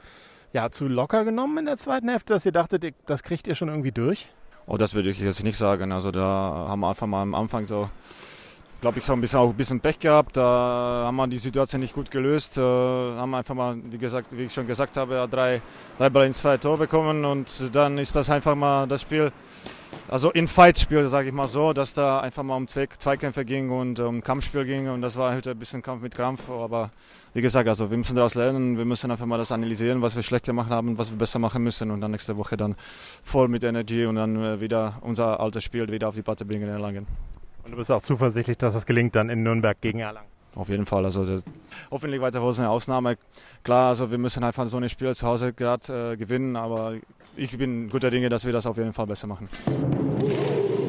ja, 0.53 0.69
zu 0.69 0.88
locker 0.88 1.25
genommen 1.25 1.60
in 1.60 1.65
der 1.65 1.77
zweiten 1.77 2.10
Hälfte, 2.10 2.34
dass 2.34 2.46
ihr 2.46 2.51
dachtet, 2.51 2.96
das 3.05 3.24
kriegt 3.24 3.48
ihr 3.48 3.55
schon 3.55 3.69
irgendwie 3.69 3.91
durch? 3.91 4.31
Oh, 4.71 4.77
das 4.77 4.93
würde 4.93 5.09
ich 5.09 5.19
jetzt 5.19 5.43
nicht 5.43 5.57
sagen. 5.57 5.91
Also 5.91 6.11
da 6.11 6.21
haben 6.69 6.81
wir 6.81 6.89
einfach 6.89 7.07
mal 7.07 7.23
am 7.23 7.33
Anfang 7.33 7.65
so, 7.65 7.89
glaube 8.81 8.99
ich, 8.99 9.05
so 9.05 9.13
ein 9.13 9.21
bisschen, 9.21 9.39
auch 9.39 9.49
ein 9.49 9.55
bisschen 9.55 9.79
Pech 9.79 9.97
gehabt. 9.97 10.38
Da 10.38 11.05
haben 11.07 11.15
wir 11.15 11.25
die 11.25 11.39
Situation 11.39 11.81
nicht 11.81 11.95
gut 11.95 12.11
gelöst. 12.11 12.55
Äh, 12.59 12.61
haben 12.61 13.33
einfach 13.33 13.55
mal, 13.55 13.77
wie 13.89 13.97
gesagt, 13.97 14.38
wie 14.38 14.43
ich 14.43 14.53
schon 14.53 14.67
gesagt 14.67 14.95
habe, 14.95 15.27
drei, 15.29 15.63
drei 15.97 16.09
Ball 16.11 16.27
ins 16.27 16.38
zweite 16.38 16.59
Tor 16.59 16.77
bekommen 16.77 17.25
und 17.25 17.51
dann 17.73 17.97
ist 17.97 18.15
das 18.15 18.29
einfach 18.29 18.53
mal 18.53 18.85
das 18.85 19.01
Spiel 19.01 19.31
also 20.10 20.32
in 20.32 20.48
Fight-Spiel, 20.48 21.08
sage 21.10 21.30
ich 21.30 21.34
mal 21.34 21.48
so, 21.48 21.74
dass 21.74 21.94
da 21.94 22.20
einfach 22.20 22.44
mal 22.44 22.56
um 22.56 22.68
Zweikämpfe 22.68 23.46
ging 23.46 23.70
und 23.70 24.00
um 24.00 24.22
Kampfspiel 24.22 24.66
ging 24.66 24.89
und 24.89 25.01
das 25.01 25.18
war 25.18 25.36
heute 25.36 25.51
ein 25.51 25.60
bisschen 25.60 25.82
Kampf 25.82 26.01
mit 26.01 26.16
Krampf, 26.16 26.50
aber 26.50 26.92
wie 27.34 27.42
gesagt, 27.42 27.68
also 27.70 27.92
wir 27.92 27.98
müssen 27.98 28.16
daraus 28.16 28.36
lernen, 28.36 28.78
wir 28.78 28.86
müssen 28.86 29.12
einfach 29.12 29.25
mal 29.25 29.38
das 29.38 29.51
analysieren, 29.51 30.01
was 30.01 30.16
wir 30.16 30.24
schlecht 30.24 30.46
gemacht 30.46 30.70
haben, 30.70 30.98
was 30.98 31.12
wir 31.12 31.18
besser 31.18 31.39
machen 31.39 31.63
müssen 31.63 31.92
und 31.92 32.01
dann 32.01 32.12
nächste 32.12 32.38
Woche 32.38 32.58
dann 32.58 32.75
voll 33.24 33.48
mit 33.48 33.63
Energie 33.63 34.06
und 34.06 34.16
dann 34.16 34.36
äh, 34.42 34.62
wieder 34.62 34.98
unser 35.01 35.39
altes 35.39 35.63
Spiel 35.63 35.92
wieder 35.92 36.08
auf 36.08 36.16
die 36.16 36.24
Platte 36.24 36.46
bringen 36.46 36.63
in 36.63 36.70
Erlangen. 36.70 37.08
Und 37.63 37.72
du 37.72 37.78
bist 37.78 37.92
auch 37.92 38.01
zuversichtlich, 38.01 38.58
dass 38.58 38.74
es 38.74 38.86
gelingt 38.86 39.16
dann 39.16 39.30
in 39.30 39.44
Nürnberg 39.44 39.80
gegen 39.80 40.00
Erlangen? 40.00 40.38
Auf 40.56 40.70
jeden 40.70 40.86
Fall. 40.86 41.06
Also 41.06 41.25
das, 41.25 41.44
hoffentlich 41.91 42.22
weiter 42.22 42.41
eine 42.41 42.70
Ausnahme. 42.70 43.18
Klar, 43.63 43.89
also 43.89 44.12
wir 44.12 44.18
müssen 44.18 44.44
einfach 44.44 44.68
so 44.68 44.77
eine 44.77 44.89
Spiel 44.89 45.15
zu 45.15 45.27
Hause 45.27 45.53
gerade 45.53 46.13
äh, 46.13 46.18
gewinnen, 46.18 46.56
aber 46.56 46.96
ich 47.36 47.58
bin 47.58 47.89
guter 47.89 48.10
Dinge, 48.10 48.29
dass 48.29 48.46
wir 48.46 48.53
das 48.53 48.65
auf 48.65 48.77
jeden 48.77 48.94
Fall 48.94 49.08
besser 49.08 49.27
machen. 49.27 49.50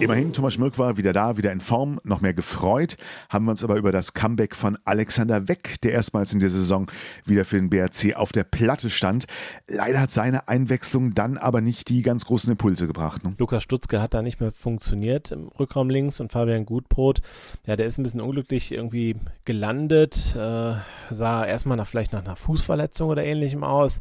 Immerhin, 0.00 0.32
Thomas 0.32 0.54
Schmirk 0.54 0.78
war 0.78 0.96
wieder 0.96 1.12
da, 1.12 1.36
wieder 1.36 1.52
in 1.52 1.60
Form, 1.60 2.00
noch 2.04 2.22
mehr 2.22 2.32
gefreut, 2.32 2.96
haben 3.28 3.44
wir 3.44 3.50
uns 3.50 3.62
aber 3.62 3.76
über 3.76 3.92
das 3.92 4.14
Comeback 4.14 4.56
von 4.56 4.78
Alexander 4.86 5.46
Weck, 5.46 5.78
der 5.82 5.92
erstmals 5.92 6.32
in 6.32 6.40
der 6.40 6.48
Saison 6.48 6.90
wieder 7.26 7.44
für 7.44 7.56
den 7.56 7.68
BRC 7.68 8.16
auf 8.16 8.32
der 8.32 8.44
Platte 8.44 8.88
stand. 8.88 9.26
Leider 9.68 10.00
hat 10.00 10.10
seine 10.10 10.48
Einwechslung 10.48 11.14
dann 11.14 11.36
aber 11.36 11.60
nicht 11.60 11.90
die 11.90 12.00
ganz 12.00 12.24
großen 12.24 12.50
Impulse 12.50 12.86
gebracht. 12.86 13.24
Ne? 13.24 13.34
Lukas 13.36 13.62
Stutzke 13.62 14.00
hat 14.00 14.14
da 14.14 14.22
nicht 14.22 14.40
mehr 14.40 14.52
funktioniert 14.52 15.32
im 15.32 15.48
Rückraum 15.48 15.90
links 15.90 16.18
und 16.20 16.32
Fabian 16.32 16.64
Gutbrot, 16.64 17.20
ja, 17.66 17.76
der 17.76 17.84
ist 17.84 17.98
ein 17.98 18.02
bisschen 18.02 18.22
unglücklich 18.22 18.72
irgendwie 18.72 19.16
gelandet, 19.44 20.34
äh, 20.34 20.76
sah 21.10 21.44
erstmal 21.44 21.76
nach 21.76 21.86
vielleicht 21.86 22.14
nach 22.14 22.24
einer 22.24 22.36
Fußverletzung 22.36 23.10
oder 23.10 23.22
ähnlichem 23.22 23.62
aus 23.62 24.00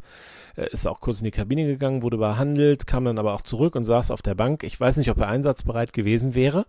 ist 0.56 0.86
auch 0.86 1.00
kurz 1.00 1.20
in 1.20 1.24
die 1.24 1.30
Kabine 1.30 1.66
gegangen, 1.66 2.02
wurde 2.02 2.18
behandelt, 2.18 2.86
kam 2.86 3.04
dann 3.04 3.18
aber 3.18 3.34
auch 3.34 3.42
zurück 3.42 3.76
und 3.76 3.84
saß 3.84 4.10
auf 4.10 4.22
der 4.22 4.34
Bank. 4.34 4.62
Ich 4.62 4.78
weiß 4.78 4.96
nicht, 4.96 5.10
ob 5.10 5.18
er 5.18 5.28
einsatzbereit 5.28 5.89
gewesen 5.92 6.34
wäre. 6.34 6.66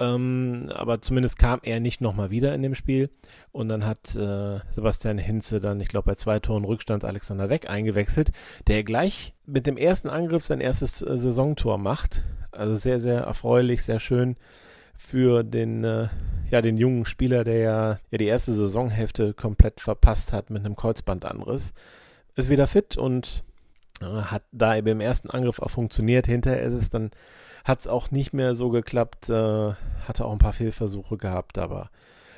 Ähm, 0.00 0.70
aber 0.74 1.00
zumindest 1.00 1.38
kam 1.38 1.60
er 1.62 1.78
nicht 1.78 2.00
nochmal 2.00 2.30
wieder 2.30 2.52
in 2.54 2.62
dem 2.62 2.74
Spiel. 2.74 3.10
Und 3.52 3.68
dann 3.68 3.86
hat 3.86 4.16
äh, 4.16 4.58
Sebastian 4.72 5.18
Hinze 5.18 5.60
dann, 5.60 5.80
ich 5.80 5.88
glaube, 5.88 6.06
bei 6.06 6.14
zwei 6.16 6.40
Toren 6.40 6.64
Rückstand 6.64 7.04
Alexander 7.04 7.48
Weck 7.48 7.70
eingewechselt, 7.70 8.32
der 8.66 8.82
gleich 8.82 9.34
mit 9.46 9.66
dem 9.66 9.76
ersten 9.76 10.08
Angriff 10.08 10.44
sein 10.44 10.60
erstes 10.60 11.02
äh, 11.02 11.16
Saisontor 11.16 11.78
macht. 11.78 12.24
Also 12.50 12.74
sehr, 12.74 13.00
sehr 13.00 13.20
erfreulich, 13.20 13.84
sehr 13.84 14.00
schön 14.00 14.36
für 14.96 15.42
den, 15.44 15.84
äh, 15.84 16.08
ja, 16.50 16.60
den 16.60 16.76
jungen 16.76 17.04
Spieler, 17.04 17.44
der 17.44 17.58
ja, 17.58 17.98
ja 18.10 18.18
die 18.18 18.26
erste 18.26 18.52
Saisonhälfte 18.52 19.34
komplett 19.34 19.80
verpasst 19.80 20.32
hat 20.32 20.50
mit 20.50 20.64
einem 20.64 20.76
Kreuzbandanriss 20.76 21.74
ist 22.36 22.48
wieder 22.48 22.66
fit 22.66 22.96
und 22.96 23.44
äh, 24.00 24.04
hat 24.04 24.42
da 24.52 24.76
eben 24.76 24.88
im 24.88 25.00
ersten 25.00 25.30
Angriff 25.30 25.60
auch 25.60 25.70
funktioniert. 25.70 26.26
Hinterher 26.26 26.62
ist 26.62 26.74
es 26.74 26.90
dann, 26.90 27.10
hat 27.64 27.80
es 27.80 27.88
auch 27.88 28.10
nicht 28.10 28.32
mehr 28.32 28.54
so 28.54 28.70
geklappt, 28.70 29.28
äh, 29.30 29.72
hatte 30.06 30.24
auch 30.24 30.32
ein 30.32 30.38
paar 30.38 30.52
Fehlversuche 30.52 31.16
gehabt, 31.16 31.58
aber 31.58 31.90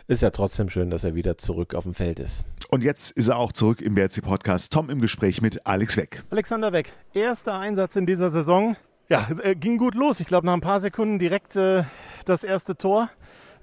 ist 0.06 0.22
ja 0.22 0.30
trotzdem 0.30 0.70
schön, 0.70 0.88
dass 0.88 1.04
er 1.04 1.14
wieder 1.14 1.36
zurück 1.36 1.74
auf 1.74 1.82
dem 1.82 1.94
Feld 1.94 2.20
ist. 2.20 2.44
Und 2.70 2.82
jetzt 2.82 3.10
ist 3.10 3.28
er 3.28 3.36
auch 3.36 3.52
zurück 3.52 3.80
im 3.80 3.94
BRC-Podcast. 3.94 4.72
Tom 4.72 4.88
im 4.88 5.00
Gespräch 5.00 5.42
mit 5.42 5.66
Alex 5.66 5.96
Weck. 5.96 6.22
Alexander 6.30 6.72
Weck, 6.72 6.92
erster 7.12 7.58
Einsatz 7.58 7.96
in 7.96 8.06
dieser 8.06 8.30
Saison. 8.30 8.76
Ja, 9.08 9.28
äh, 9.42 9.54
ging 9.54 9.78
gut 9.78 9.94
los. 9.94 10.20
Ich 10.20 10.26
glaube, 10.26 10.46
nach 10.46 10.54
ein 10.54 10.60
paar 10.60 10.80
Sekunden 10.80 11.18
direkt 11.18 11.56
äh, 11.56 11.84
das 12.24 12.44
erste 12.44 12.76
Tor. 12.76 13.10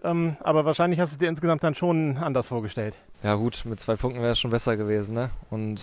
Ähm, 0.03 0.35
aber 0.41 0.65
wahrscheinlich 0.65 0.99
hast 0.99 1.13
du 1.13 1.17
dir 1.17 1.29
insgesamt 1.29 1.63
dann 1.63 1.75
schon 1.75 2.17
anders 2.17 2.47
vorgestellt. 2.47 2.97
Ja, 3.23 3.35
gut, 3.35 3.63
mit 3.65 3.79
zwei 3.79 3.95
Punkten 3.95 4.21
wäre 4.21 4.33
es 4.33 4.39
schon 4.39 4.51
besser 4.51 4.75
gewesen. 4.75 5.15
Ne? 5.15 5.29
Und 5.49 5.81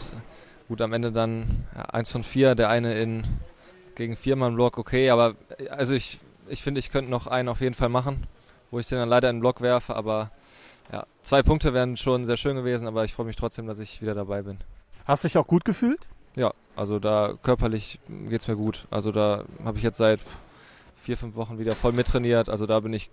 Gut, 0.70 0.82
am 0.82 0.92
Ende 0.92 1.10
dann 1.10 1.66
ja, 1.74 1.82
eins 1.86 2.12
von 2.12 2.22
vier, 2.22 2.54
der 2.54 2.68
eine 2.68 2.96
in 2.96 3.24
gegen 4.00 4.16
viermal 4.16 4.50
Block, 4.52 4.78
okay, 4.78 5.10
aber 5.10 5.34
also 5.68 5.92
ich, 5.92 6.20
ich 6.48 6.62
finde, 6.62 6.78
ich 6.78 6.90
könnte 6.90 7.10
noch 7.10 7.26
einen 7.26 7.50
auf 7.50 7.60
jeden 7.60 7.74
Fall 7.74 7.90
machen, 7.90 8.26
wo 8.70 8.78
ich 8.78 8.88
den 8.88 8.98
dann 8.98 9.10
leider 9.10 9.28
in 9.28 9.36
den 9.36 9.40
Block 9.40 9.60
werfe, 9.60 9.94
aber 9.94 10.30
ja, 10.90 11.04
zwei 11.22 11.42
Punkte 11.42 11.74
wären 11.74 11.98
schon 11.98 12.24
sehr 12.24 12.38
schön 12.38 12.56
gewesen, 12.56 12.88
aber 12.88 13.04
ich 13.04 13.12
freue 13.12 13.26
mich 13.26 13.36
trotzdem, 13.36 13.66
dass 13.66 13.78
ich 13.78 14.00
wieder 14.00 14.14
dabei 14.14 14.40
bin. 14.40 14.58
Hast 15.04 15.22
du 15.22 15.28
dich 15.28 15.36
auch 15.36 15.46
gut 15.46 15.66
gefühlt? 15.66 16.00
Ja, 16.34 16.54
also 16.76 16.98
da 16.98 17.34
körperlich 17.42 18.00
geht 18.28 18.40
es 18.40 18.48
mir 18.48 18.56
gut. 18.56 18.86
Also 18.90 19.12
da 19.12 19.44
habe 19.64 19.76
ich 19.76 19.84
jetzt 19.84 19.98
seit 19.98 20.20
vier, 21.00 21.16
fünf 21.16 21.34
Wochen 21.34 21.58
wieder 21.58 21.74
voll 21.74 21.92
mittrainiert. 21.92 22.48
Also 22.48 22.66
da 22.66 22.80
bin 22.80 22.92
ich, 22.92 23.10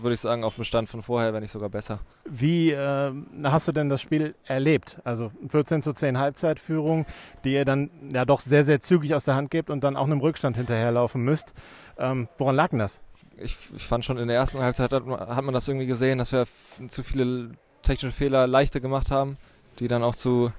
würde 0.00 0.14
ich 0.14 0.20
sagen, 0.20 0.44
auf 0.44 0.56
dem 0.56 0.64
Stand 0.64 0.88
von 0.88 1.02
vorher, 1.02 1.32
wenn 1.32 1.42
nicht 1.42 1.52
sogar 1.52 1.70
besser. 1.70 2.00
Wie 2.24 2.70
äh, 2.70 3.12
hast 3.44 3.66
du 3.66 3.72
denn 3.72 3.88
das 3.88 4.02
Spiel 4.02 4.34
erlebt? 4.44 5.00
Also 5.04 5.32
14 5.48 5.82
zu 5.82 5.92
10 5.92 6.18
Halbzeitführung, 6.18 7.06
die 7.44 7.54
ihr 7.54 7.64
dann 7.64 7.90
ja 8.12 8.24
doch 8.24 8.40
sehr, 8.40 8.64
sehr 8.64 8.80
zügig 8.80 9.14
aus 9.14 9.24
der 9.24 9.34
Hand 9.34 9.50
gebt 9.50 9.70
und 9.70 9.82
dann 9.82 9.96
auch 9.96 10.04
einem 10.04 10.20
Rückstand 10.20 10.56
hinterherlaufen 10.56 11.22
müsst. 11.22 11.54
Ähm, 11.98 12.28
woran 12.38 12.56
lag 12.56 12.68
denn 12.70 12.78
das? 12.78 13.00
Ich, 13.36 13.56
ich, 13.74 13.86
fand 13.86 14.04
schon 14.04 14.18
in 14.18 14.28
der 14.28 14.36
ersten 14.36 14.58
Halbzeit 14.60 14.92
hat, 14.92 15.06
hat 15.06 15.44
man 15.44 15.54
das 15.54 15.66
irgendwie 15.66 15.86
gesehen, 15.86 16.18
dass 16.18 16.32
wir 16.32 16.44
zu 16.88 17.02
viele 17.02 17.52
technische 17.82 18.14
Fehler 18.14 18.46
leichter 18.46 18.80
gemacht 18.80 19.10
haben, 19.10 19.38
die 19.78 19.88
dann 19.88 20.02
auch 20.02 20.14
zu, 20.14 20.52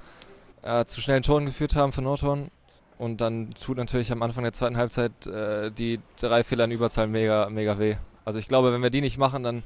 äh, 0.64 0.86
zu 0.86 1.00
schnellen 1.00 1.22
Toren 1.22 1.46
geführt 1.46 1.76
haben 1.76 1.92
für 1.92 2.02
Nordhorn. 2.02 2.50
Und 3.02 3.20
dann 3.20 3.50
tut 3.60 3.78
natürlich 3.78 4.12
am 4.12 4.22
Anfang 4.22 4.44
der 4.44 4.54
zweiten 4.54 4.78
Halbzeit 4.78 5.26
äh, 5.26 5.72
die 5.72 6.00
drei 6.20 6.44
Fehler 6.44 6.66
in 6.66 6.72
Überzahl 6.72 7.08
mega, 7.08 7.50
mega 7.50 7.80
weh. 7.80 7.96
Also 8.26 8.38
ich 8.38 8.48
glaube, 8.48 8.72
wenn 8.72 8.84
wir 8.84 8.92
die 8.92 9.02
nicht 9.02 9.18
machen, 9.18 9.42
dann 9.42 9.64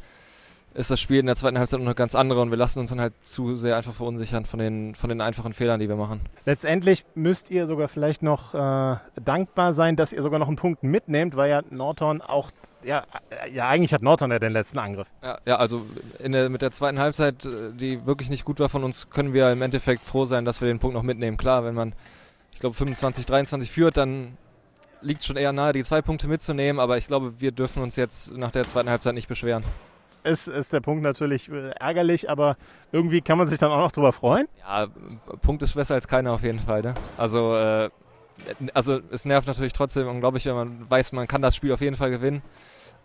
ist 0.73 0.89
das 0.89 1.01
Spiel 1.01 1.19
in 1.19 1.25
der 1.25 1.35
zweiten 1.35 1.59
Halbzeit 1.59 1.81
noch 1.81 1.85
eine 1.85 1.95
ganz 1.95 2.15
andere 2.15 2.39
und 2.39 2.49
wir 2.49 2.57
lassen 2.57 2.79
uns 2.79 2.91
dann 2.91 3.01
halt 3.01 3.13
zu 3.19 3.57
sehr 3.57 3.75
einfach 3.75 3.91
verunsichern 3.91 4.45
von 4.45 4.59
den, 4.59 4.95
von 4.95 5.09
den 5.09 5.19
einfachen 5.19 5.51
Fehlern, 5.51 5.81
die 5.81 5.89
wir 5.89 5.97
machen. 5.97 6.21
Letztendlich 6.45 7.05
müsst 7.13 7.51
ihr 7.51 7.67
sogar 7.67 7.89
vielleicht 7.89 8.23
noch 8.23 8.53
äh, 8.53 8.95
dankbar 9.21 9.73
sein, 9.73 9.97
dass 9.97 10.13
ihr 10.13 10.21
sogar 10.21 10.39
noch 10.39 10.47
einen 10.47 10.55
Punkt 10.55 10.83
mitnehmt, 10.83 11.35
weil 11.35 11.49
ja 11.49 11.61
Norton 11.69 12.21
auch, 12.21 12.51
ja, 12.85 13.03
ja 13.53 13.67
eigentlich 13.67 13.93
hat 13.93 14.01
Norton 14.01 14.31
ja 14.31 14.39
den 14.39 14.53
letzten 14.53 14.79
Angriff. 14.79 15.09
Ja, 15.21 15.39
ja 15.45 15.57
also 15.57 15.85
der, 16.25 16.49
mit 16.49 16.61
der 16.61 16.71
zweiten 16.71 16.99
Halbzeit, 16.99 17.43
äh, 17.43 17.73
die 17.73 18.05
wirklich 18.05 18.29
nicht 18.29 18.45
gut 18.45 18.61
war 18.61 18.69
von 18.69 18.85
uns, 18.85 19.09
können 19.09 19.33
wir 19.33 19.49
im 19.49 19.61
Endeffekt 19.61 20.05
froh 20.05 20.23
sein, 20.23 20.45
dass 20.45 20.61
wir 20.61 20.69
den 20.69 20.79
Punkt 20.79 20.95
noch 20.95 21.03
mitnehmen. 21.03 21.35
Klar, 21.35 21.65
wenn 21.65 21.75
man 21.75 21.91
ich 22.55 22.59
glaube, 22.61 22.73
25, 22.73 23.25
23 23.25 23.69
führt, 23.69 23.97
dann 23.97 24.37
liegt 25.01 25.19
es 25.19 25.25
schon 25.25 25.35
eher 25.35 25.51
nahe, 25.51 25.73
die 25.73 25.83
zwei 25.83 26.01
Punkte 26.01 26.29
mitzunehmen. 26.29 26.79
Aber 26.79 26.97
ich 26.97 27.05
glaube, 27.05 27.41
wir 27.41 27.51
dürfen 27.51 27.83
uns 27.83 27.97
jetzt 27.97 28.31
nach 28.31 28.51
der 28.51 28.63
zweiten 28.63 28.89
Halbzeit 28.89 29.13
nicht 29.13 29.27
beschweren. 29.27 29.65
Ist, 30.23 30.47
ist 30.47 30.71
der 30.71 30.79
Punkt 30.79 31.03
natürlich 31.03 31.51
äh, 31.51 31.71
ärgerlich, 31.71 32.29
aber 32.29 32.55
irgendwie 32.93 33.19
kann 33.19 33.37
man 33.37 33.49
sich 33.49 33.59
dann 33.59 33.71
auch 33.71 33.77
noch 33.77 33.91
drüber 33.91 34.13
freuen. 34.13 34.47
Ja, 34.61 34.87
Punkt 35.41 35.61
ist 35.63 35.75
besser 35.75 35.95
als 35.95 36.07
keiner 36.07 36.31
auf 36.31 36.43
jeden 36.43 36.59
Fall. 36.59 36.81
Ne? 36.81 36.93
Also, 37.17 37.57
äh, 37.57 37.89
also 38.73 39.01
es 39.11 39.25
nervt 39.25 39.47
natürlich 39.47 39.73
trotzdem 39.73 40.07
unglaublich, 40.07 40.45
wenn 40.45 40.55
man 40.55 40.89
weiß, 40.89 41.11
man 41.11 41.27
kann 41.27 41.41
das 41.41 41.57
Spiel 41.57 41.73
auf 41.73 41.81
jeden 41.81 41.97
Fall 41.97 42.09
gewinnen. 42.09 42.41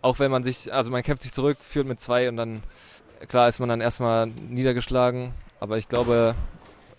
Auch 0.01 0.17
wenn 0.17 0.31
man 0.31 0.45
sich, 0.45 0.73
also 0.73 0.91
man 0.91 1.03
kämpft 1.03 1.23
sich 1.23 1.33
zurück, 1.33 1.57
führt 1.59 1.87
mit 1.87 1.99
zwei 1.99 2.29
und 2.29 2.37
dann, 2.37 2.63
klar 3.27 3.49
ist 3.49 3.59
man 3.59 3.67
dann 3.67 3.81
erstmal 3.81 4.27
niedergeschlagen. 4.27 5.33
Aber 5.59 5.77
ich 5.77 5.89
glaube, 5.89 6.35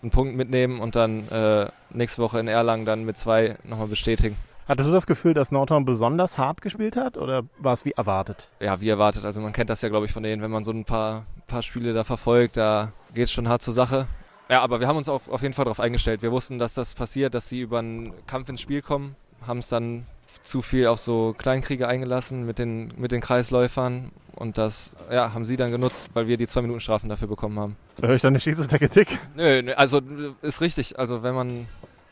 einen 0.03 0.11
Punkt 0.11 0.35
mitnehmen 0.35 0.79
und 0.79 0.95
dann 0.95 1.27
äh, 1.29 1.69
nächste 1.89 2.21
Woche 2.21 2.39
in 2.39 2.47
Erlangen 2.47 2.85
dann 2.85 3.03
mit 3.03 3.17
zwei 3.17 3.57
nochmal 3.63 3.87
bestätigen. 3.87 4.37
Hattest 4.67 4.87
du 4.87 4.93
das 4.93 5.07
Gefühl, 5.07 5.33
dass 5.33 5.51
Nordhorn 5.51 5.83
besonders 5.83 6.37
hart 6.37 6.61
gespielt 6.61 6.95
hat 6.95 7.17
oder 7.17 7.43
war 7.59 7.73
es 7.73 7.83
wie 7.83 7.91
erwartet? 7.91 8.49
Ja, 8.61 8.79
wie 8.79 8.89
erwartet. 8.89 9.25
Also 9.25 9.41
man 9.41 9.51
kennt 9.51 9.69
das 9.69 9.81
ja, 9.81 9.89
glaube 9.89 10.05
ich, 10.05 10.13
von 10.13 10.23
denen, 10.23 10.41
wenn 10.41 10.51
man 10.51 10.63
so 10.63 10.71
ein 10.71 10.85
paar, 10.85 11.25
paar 11.47 11.63
Spiele 11.63 11.93
da 11.93 12.03
verfolgt, 12.03 12.55
da 12.55 12.93
geht 13.13 13.25
es 13.25 13.31
schon 13.31 13.49
hart 13.49 13.61
zur 13.61 13.73
Sache. 13.73 14.07
Ja, 14.49 14.61
aber 14.61 14.79
wir 14.79 14.87
haben 14.87 14.97
uns 14.97 15.09
auch 15.09 15.27
auf 15.27 15.41
jeden 15.41 15.53
Fall 15.53 15.65
darauf 15.65 15.79
eingestellt. 15.79 16.21
Wir 16.21 16.31
wussten, 16.31 16.59
dass 16.59 16.73
das 16.73 16.93
passiert, 16.93 17.33
dass 17.33 17.49
sie 17.49 17.61
über 17.61 17.79
einen 17.79 18.13
Kampf 18.25 18.49
ins 18.49 18.61
Spiel 18.61 18.81
kommen, 18.81 19.15
haben 19.45 19.59
es 19.59 19.67
dann 19.67 20.05
zu 20.41 20.61
viel 20.61 20.87
auf 20.87 20.99
so 20.99 21.35
Kleinkriege 21.37 21.87
eingelassen 21.87 22.45
mit 22.45 22.59
den, 22.59 22.93
mit 22.97 23.11
den 23.11 23.21
Kreisläufern 23.21 24.11
und 24.35 24.57
das 24.57 24.93
ja, 25.11 25.33
haben 25.33 25.45
sie 25.45 25.57
dann 25.57 25.71
genutzt, 25.71 26.09
weil 26.13 26.27
wir 26.27 26.37
die 26.37 26.47
zwei 26.47 26.61
Minuten 26.61 26.79
Strafen 26.79 27.09
dafür 27.09 27.27
bekommen 27.27 27.59
haben. 27.59 27.75
Höre 28.01 28.15
ich 28.15 28.21
dann 28.21 28.33
nicht 28.33 28.45
der 28.45 28.79
Kritik? 28.79 29.07
Nö, 29.35 29.61
nö, 29.61 29.73
also 29.73 30.01
ist 30.41 30.61
richtig. 30.61 30.97
Also 30.97 31.23
wenn 31.23 31.35
man 31.35 31.67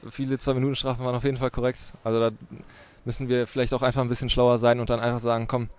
viele 0.10 0.39
zwei 0.39 0.53
Minuten 0.53 0.75
Strafen 0.75 1.05
waren 1.05 1.15
auf 1.15 1.23
jeden 1.23 1.38
Fall 1.38 1.51
korrekt. 1.51 1.93
Also 2.03 2.19
da 2.19 2.31
müssen 3.05 3.29
wir 3.29 3.47
vielleicht 3.47 3.73
auch 3.73 3.81
einfach 3.81 4.01
ein 4.01 4.10
bisschen 4.10 4.29
schlauer 4.29 4.57
sein 4.57 4.79
und 4.79 4.89
dann 4.89 4.99
einfach 4.99 5.19
sagen, 5.19 5.47
komm, 5.47 5.69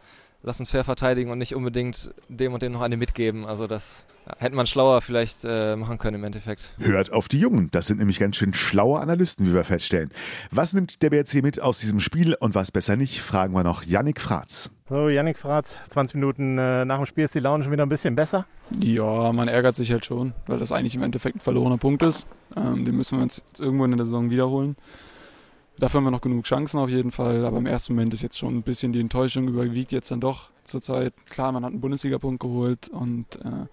lass 0.42 0.60
uns 0.60 0.70
fair 0.70 0.84
verteidigen 0.84 1.30
und 1.30 1.38
nicht 1.38 1.54
unbedingt 1.54 2.14
dem 2.28 2.52
und 2.52 2.62
dem 2.62 2.72
noch 2.72 2.82
eine 2.82 2.96
mitgeben. 2.96 3.44
Also 3.44 3.66
das 3.66 4.04
ja, 4.26 4.34
hätte 4.38 4.54
man 4.54 4.66
schlauer 4.66 5.00
vielleicht 5.00 5.38
äh, 5.44 5.76
machen 5.76 5.98
können 5.98 6.16
im 6.16 6.24
Endeffekt. 6.24 6.74
Hört 6.78 7.12
auf 7.12 7.28
die 7.28 7.38
Jungen. 7.38 7.70
Das 7.72 7.86
sind 7.86 7.98
nämlich 7.98 8.18
ganz 8.18 8.36
schön 8.36 8.54
schlaue 8.54 9.00
Analysten, 9.00 9.46
wie 9.46 9.54
wir 9.54 9.64
feststellen. 9.64 10.10
Was 10.50 10.74
nimmt 10.74 11.02
der 11.02 11.10
BRC 11.10 11.42
mit 11.42 11.60
aus 11.60 11.78
diesem 11.78 12.00
Spiel 12.00 12.34
und 12.34 12.54
was 12.54 12.70
besser 12.72 12.96
nicht, 12.96 13.20
fragen 13.20 13.54
wir 13.54 13.64
noch 13.64 13.84
Yannick 13.84 14.20
Fratz. 14.20 14.70
So, 14.88 15.08
Yannick 15.08 15.38
Fratz, 15.38 15.76
20 15.88 16.16
Minuten 16.16 16.58
äh, 16.58 16.84
nach 16.84 16.98
dem 16.98 17.06
Spiel 17.06 17.24
ist 17.24 17.34
die 17.34 17.40
Laune 17.40 17.64
schon 17.64 17.72
wieder 17.72 17.86
ein 17.86 17.88
bisschen 17.88 18.14
besser? 18.14 18.46
Ja, 18.78 19.32
man 19.32 19.48
ärgert 19.48 19.76
sich 19.76 19.90
halt 19.90 20.04
schon, 20.04 20.34
weil 20.46 20.58
das 20.58 20.72
eigentlich 20.72 20.94
im 20.94 21.02
Endeffekt 21.02 21.36
ein 21.36 21.40
verlorener 21.40 21.78
Punkt 21.78 22.02
ist. 22.02 22.26
Ähm, 22.56 22.84
den 22.84 22.96
müssen 22.96 23.18
wir 23.18 23.22
uns 23.22 23.42
jetzt 23.46 23.60
irgendwo 23.60 23.84
in 23.84 23.96
der 23.96 24.04
Saison 24.04 24.30
wiederholen. 24.30 24.76
Dafür 25.82 25.98
haben 25.98 26.04
wir 26.04 26.10
noch 26.12 26.20
genug 26.20 26.44
Chancen 26.44 26.78
auf 26.78 26.90
jeden 26.90 27.10
Fall, 27.10 27.44
aber 27.44 27.58
im 27.58 27.66
ersten 27.66 27.94
Moment 27.94 28.14
ist 28.14 28.22
jetzt 28.22 28.38
schon 28.38 28.56
ein 28.56 28.62
bisschen 28.62 28.92
die 28.92 29.00
Enttäuschung 29.00 29.48
überwiegt 29.48 29.90
jetzt 29.90 30.12
dann 30.12 30.20
doch 30.20 30.50
zurzeit. 30.62 31.12
Klar, 31.28 31.50
man 31.50 31.64
hat 31.64 31.72
einen 31.72 31.80
Bundesliga-Punkt 31.80 32.40
geholt 32.40 32.88
und 32.88 33.34
äh, 33.44 33.66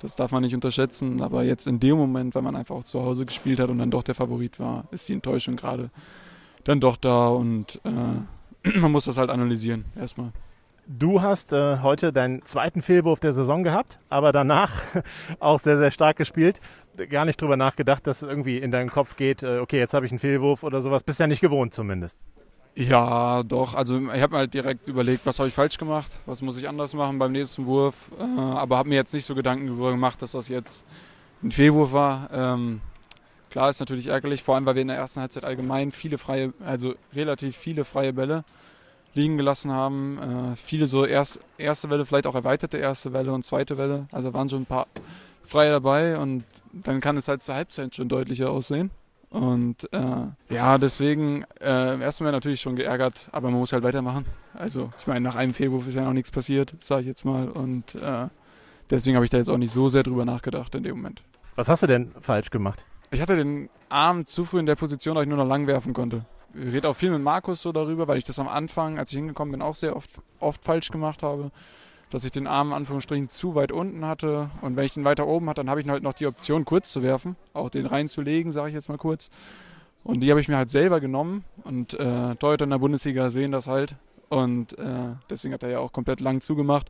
das 0.00 0.16
darf 0.16 0.32
man 0.32 0.42
nicht 0.42 0.56
unterschätzen, 0.56 1.22
aber 1.22 1.44
jetzt 1.44 1.68
in 1.68 1.78
dem 1.78 1.98
Moment, 1.98 2.34
weil 2.34 2.42
man 2.42 2.56
einfach 2.56 2.74
auch 2.74 2.82
zu 2.82 3.00
Hause 3.00 3.26
gespielt 3.26 3.60
hat 3.60 3.70
und 3.70 3.78
dann 3.78 3.92
doch 3.92 4.02
der 4.02 4.16
Favorit 4.16 4.58
war, 4.58 4.88
ist 4.90 5.08
die 5.08 5.12
Enttäuschung 5.12 5.54
gerade 5.54 5.90
dann 6.64 6.80
doch 6.80 6.96
da 6.96 7.28
und 7.28 7.80
äh, 7.84 8.68
man 8.80 8.90
muss 8.90 9.04
das 9.04 9.16
halt 9.16 9.30
analysieren 9.30 9.84
erstmal. 9.94 10.32
Du 10.88 11.20
hast 11.20 11.52
äh, 11.52 11.78
heute 11.80 12.12
deinen 12.12 12.44
zweiten 12.44 12.82
Fehlwurf 12.82 13.18
der 13.18 13.32
Saison 13.32 13.62
gehabt, 13.62 14.00
aber 14.08 14.32
danach 14.32 14.72
auch 15.38 15.60
sehr, 15.60 15.78
sehr 15.78 15.92
stark 15.92 16.16
gespielt. 16.16 16.60
Gar 17.10 17.24
nicht 17.24 17.40
drüber 17.40 17.56
nachgedacht, 17.56 18.06
dass 18.06 18.22
es 18.22 18.28
irgendwie 18.28 18.58
in 18.58 18.70
deinem 18.70 18.90
Kopf 18.90 19.16
geht, 19.16 19.42
äh, 19.42 19.58
okay, 19.58 19.78
jetzt 19.78 19.94
habe 19.94 20.06
ich 20.06 20.12
einen 20.12 20.18
Fehlwurf 20.18 20.62
oder 20.62 20.80
sowas. 20.80 21.02
Bist 21.02 21.20
ja 21.20 21.26
nicht 21.26 21.40
gewohnt 21.40 21.74
zumindest. 21.74 22.16
Ja, 22.74 23.42
doch. 23.42 23.74
Also 23.74 23.98
ich 23.98 24.20
habe 24.20 24.34
mir 24.34 24.38
halt 24.38 24.54
direkt 24.54 24.86
überlegt, 24.86 25.24
was 25.24 25.38
habe 25.38 25.48
ich 25.48 25.54
falsch 25.54 25.78
gemacht, 25.78 26.18
was 26.26 26.42
muss 26.42 26.58
ich 26.58 26.68
anders 26.68 26.92
machen 26.94 27.18
beim 27.18 27.32
nächsten 27.32 27.66
Wurf. 27.66 28.10
Äh, 28.18 28.22
aber 28.22 28.76
habe 28.76 28.88
mir 28.88 28.96
jetzt 28.96 29.14
nicht 29.14 29.24
so 29.24 29.34
Gedanken 29.34 29.66
darüber 29.66 29.90
gemacht, 29.90 30.20
dass 30.20 30.32
das 30.32 30.48
jetzt 30.48 30.84
ein 31.42 31.50
Fehlwurf 31.50 31.92
war. 31.92 32.30
Ähm, 32.32 32.80
klar 33.50 33.70
ist 33.70 33.80
natürlich 33.80 34.08
ärgerlich, 34.08 34.42
vor 34.42 34.54
allem 34.54 34.66
weil 34.66 34.74
wir 34.74 34.82
in 34.82 34.88
der 34.88 34.96
ersten 34.98 35.20
Halbzeit 35.20 35.44
allgemein 35.44 35.90
viele 35.90 36.18
freie, 36.18 36.52
also 36.64 36.94
relativ 37.14 37.56
viele 37.56 37.84
freie 37.84 38.12
Bälle 38.12 38.44
liegen 39.16 39.36
gelassen 39.36 39.72
haben. 39.72 40.18
Äh, 40.18 40.56
viele 40.56 40.86
so 40.86 41.04
erst, 41.04 41.40
erste 41.58 41.90
Welle, 41.90 42.04
vielleicht 42.04 42.26
auch 42.26 42.34
erweiterte 42.34 42.78
erste 42.78 43.12
Welle 43.12 43.32
und 43.32 43.44
zweite 43.44 43.78
Welle. 43.78 44.06
Also 44.12 44.32
waren 44.34 44.48
schon 44.48 44.62
ein 44.62 44.66
paar 44.66 44.86
freie 45.44 45.70
dabei 45.70 46.18
und 46.18 46.44
dann 46.72 47.00
kann 47.00 47.16
es 47.16 47.28
halt 47.28 47.42
zur 47.42 47.54
Halbzeit 47.54 47.94
schon 47.94 48.08
deutlicher 48.08 48.50
aussehen. 48.50 48.90
Und 49.30 49.92
äh, 49.92 50.54
ja, 50.54 50.78
deswegen 50.78 51.44
äh, 51.60 51.94
im 51.94 52.00
ersten 52.00 52.24
Mal 52.24 52.30
natürlich 52.30 52.60
schon 52.60 52.76
geärgert, 52.76 53.28
aber 53.32 53.50
man 53.50 53.58
muss 53.58 53.72
halt 53.72 53.82
weitermachen. 53.82 54.24
Also 54.54 54.90
ich 54.98 55.06
meine, 55.06 55.20
nach 55.20 55.34
einem 55.34 55.52
Fehlwurf 55.52 55.86
ist 55.86 55.94
ja 55.94 56.04
noch 56.04 56.12
nichts 56.12 56.30
passiert, 56.30 56.72
sage 56.82 57.02
ich 57.02 57.06
jetzt 57.06 57.24
mal. 57.24 57.48
Und 57.48 57.96
äh, 57.96 58.28
deswegen 58.90 59.16
habe 59.16 59.24
ich 59.24 59.30
da 59.30 59.38
jetzt 59.38 59.50
auch 59.50 59.58
nicht 59.58 59.72
so 59.72 59.88
sehr 59.88 60.04
drüber 60.04 60.24
nachgedacht 60.24 60.74
in 60.74 60.84
dem 60.84 60.96
Moment. 60.96 61.22
Was 61.56 61.68
hast 61.68 61.82
du 61.82 61.86
denn 61.86 62.12
falsch 62.20 62.50
gemacht? 62.50 62.84
Ich 63.10 63.20
hatte 63.20 63.36
den 63.36 63.68
Arm 63.88 64.26
zu 64.26 64.44
früh 64.44 64.58
in 64.58 64.66
der 64.66 64.76
Position, 64.76 65.14
dass 65.14 65.22
ich 65.22 65.28
nur 65.28 65.38
noch 65.38 65.46
lang 65.46 65.66
werfen 65.66 65.92
konnte. 65.92 66.24
Rede 66.56 66.88
auch 66.88 66.96
viel 66.96 67.10
mit 67.10 67.22
Markus 67.22 67.62
so 67.62 67.72
darüber, 67.72 68.08
weil 68.08 68.18
ich 68.18 68.24
das 68.24 68.38
am 68.38 68.48
Anfang, 68.48 68.98
als 68.98 69.12
ich 69.12 69.18
hingekommen 69.18 69.52
bin, 69.52 69.62
auch 69.62 69.74
sehr 69.74 69.96
oft, 69.96 70.10
oft 70.40 70.64
falsch 70.64 70.90
gemacht 70.90 71.22
habe. 71.22 71.50
Dass 72.10 72.24
ich 72.24 72.30
den 72.30 72.46
Arm 72.46 72.72
Anführungsstrichen 72.72 73.28
zu 73.28 73.54
weit 73.56 73.72
unten 73.72 74.04
hatte. 74.04 74.50
Und 74.62 74.76
wenn 74.76 74.84
ich 74.84 74.94
den 74.94 75.04
weiter 75.04 75.26
oben 75.26 75.48
hatte, 75.48 75.60
dann 75.60 75.70
habe 75.70 75.80
ich 75.80 75.88
halt 75.88 76.02
noch 76.02 76.12
die 76.12 76.26
Option, 76.26 76.64
kurz 76.64 76.92
zu 76.92 77.02
werfen. 77.02 77.36
Auch 77.52 77.68
den 77.68 77.84
reinzulegen, 77.84 78.52
sage 78.52 78.68
ich 78.68 78.74
jetzt 78.74 78.88
mal 78.88 78.96
kurz. 78.96 79.28
Und 80.04 80.20
die 80.20 80.30
habe 80.30 80.40
ich 80.40 80.46
mir 80.46 80.56
halt 80.56 80.70
selber 80.70 81.00
genommen. 81.00 81.44
Und 81.64 81.94
äh, 81.94 82.36
Torhüter 82.36 82.64
in 82.64 82.70
der 82.70 82.78
Bundesliga 82.78 83.28
sehen 83.30 83.50
das 83.50 83.66
halt. 83.66 83.96
Und 84.28 84.78
äh, 84.78 85.14
deswegen 85.28 85.52
hat 85.52 85.64
er 85.64 85.70
ja 85.70 85.78
auch 85.80 85.92
komplett 85.92 86.20
lang 86.20 86.40
zugemacht. 86.40 86.88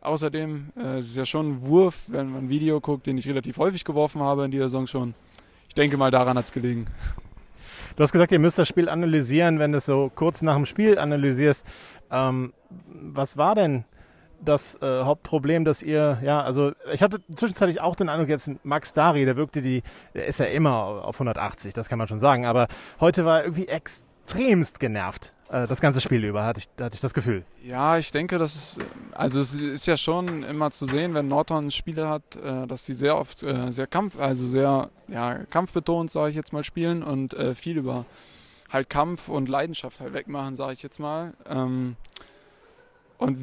Außerdem 0.00 0.70
äh, 0.76 0.98
es 0.98 1.08
ist 1.08 1.16
ja 1.16 1.24
schon 1.24 1.48
ein 1.48 1.62
Wurf, 1.62 2.04
wenn 2.08 2.30
man 2.30 2.44
ein 2.44 2.48
Video 2.48 2.80
guckt, 2.80 3.06
den 3.06 3.18
ich 3.18 3.26
relativ 3.28 3.58
häufig 3.58 3.84
geworfen 3.84 4.20
habe 4.20 4.44
in 4.44 4.50
dieser 4.50 4.64
Saison 4.64 4.86
schon. 4.86 5.14
Ich 5.68 5.74
denke 5.74 5.96
mal, 5.96 6.10
daran 6.10 6.38
hat 6.38 6.44
es 6.44 6.52
gelegen. 6.52 6.86
Du 7.96 8.02
hast 8.02 8.10
gesagt, 8.10 8.32
ihr 8.32 8.40
müsst 8.40 8.58
das 8.58 8.66
Spiel 8.66 8.88
analysieren, 8.88 9.60
wenn 9.60 9.70
du 9.70 9.78
es 9.78 9.86
so 9.86 10.10
kurz 10.12 10.42
nach 10.42 10.56
dem 10.56 10.66
Spiel 10.66 10.98
analysierst. 10.98 11.64
Ähm, 12.10 12.52
was 12.88 13.36
war 13.36 13.54
denn 13.54 13.84
das 14.40 14.74
äh, 14.82 15.04
Hauptproblem, 15.04 15.64
dass 15.64 15.80
ihr, 15.80 16.18
ja, 16.22 16.42
also 16.42 16.72
ich 16.92 17.02
hatte 17.04 17.20
zwischenzeitlich 17.34 17.80
auch 17.80 17.94
den 17.94 18.08
Eindruck, 18.08 18.28
jetzt 18.28 18.50
Max 18.64 18.94
Dari, 18.94 19.24
der 19.24 19.36
wirkte 19.36 19.62
die, 19.62 19.82
der 20.12 20.26
ist 20.26 20.40
ja 20.40 20.46
immer 20.46 21.04
auf 21.04 21.14
180, 21.16 21.72
das 21.72 21.88
kann 21.88 21.98
man 21.98 22.08
schon 22.08 22.18
sagen, 22.18 22.46
aber 22.46 22.66
heute 22.98 23.24
war 23.24 23.38
er 23.38 23.44
irgendwie 23.44 23.68
extremst 23.68 24.80
genervt 24.80 25.32
äh, 25.54 25.68
das 25.68 25.80
ganze 25.80 26.00
Spiel 26.00 26.24
über, 26.24 26.44
hatte 26.44 26.60
ich, 26.60 26.82
hatte 26.82 26.96
ich 26.96 27.00
das 27.00 27.14
Gefühl. 27.14 27.44
Ja, 27.62 27.96
ich 27.96 28.10
denke, 28.10 28.38
das 28.38 28.54
ist, 28.56 28.80
also 29.12 29.40
es 29.40 29.54
ist 29.54 29.86
ja 29.86 29.96
schon 29.96 30.42
immer 30.42 30.72
zu 30.72 30.84
sehen, 30.84 31.14
wenn 31.14 31.28
Norton 31.28 31.70
Spiele 31.70 32.08
hat, 32.08 32.36
äh, 32.36 32.66
dass 32.66 32.84
sie 32.84 32.94
sehr 32.94 33.16
oft 33.16 33.44
äh, 33.44 33.70
sehr 33.70 33.86
Kampf, 33.86 34.18
also 34.18 34.48
sehr 34.48 34.90
ja, 35.06 35.34
kampfbetont, 35.50 36.10
sage 36.10 36.30
ich 36.30 36.36
jetzt 36.36 36.52
mal, 36.52 36.64
spielen 36.64 37.02
und 37.02 37.36
viel 37.54 37.76
über 37.76 38.04
halt 38.70 38.90
Kampf 38.90 39.28
und 39.28 39.48
Leidenschaft 39.48 40.00
halt 40.00 40.12
wegmachen, 40.14 40.56
sage 40.56 40.72
ich 40.72 40.82
jetzt 40.82 40.98
mal. 40.98 41.34
Ähm, 41.46 41.96
und 43.18 43.38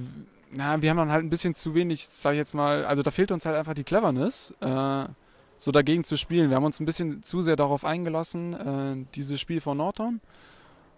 na, 0.51 0.81
wir 0.81 0.89
haben 0.89 0.97
dann 0.97 1.11
halt 1.11 1.23
ein 1.23 1.29
bisschen 1.29 1.53
zu 1.53 1.75
wenig, 1.75 2.07
sage 2.07 2.35
ich 2.35 2.39
jetzt 2.39 2.53
mal, 2.53 2.83
also 2.83 3.03
da 3.03 3.11
fehlt 3.11 3.31
uns 3.31 3.45
halt 3.45 3.55
einfach 3.55 3.73
die 3.73 3.85
Cleverness, 3.85 4.53
so 4.59 5.71
dagegen 5.71 6.03
zu 6.03 6.17
spielen. 6.17 6.49
Wir 6.49 6.57
haben 6.57 6.65
uns 6.65 6.79
ein 6.81 6.85
bisschen 6.85 7.23
zu 7.23 7.41
sehr 7.41 7.55
darauf 7.55 7.85
eingelassen, 7.85 9.07
dieses 9.15 9.39
Spiel 9.39 9.61
von 9.61 9.77
Norton. 9.77 10.19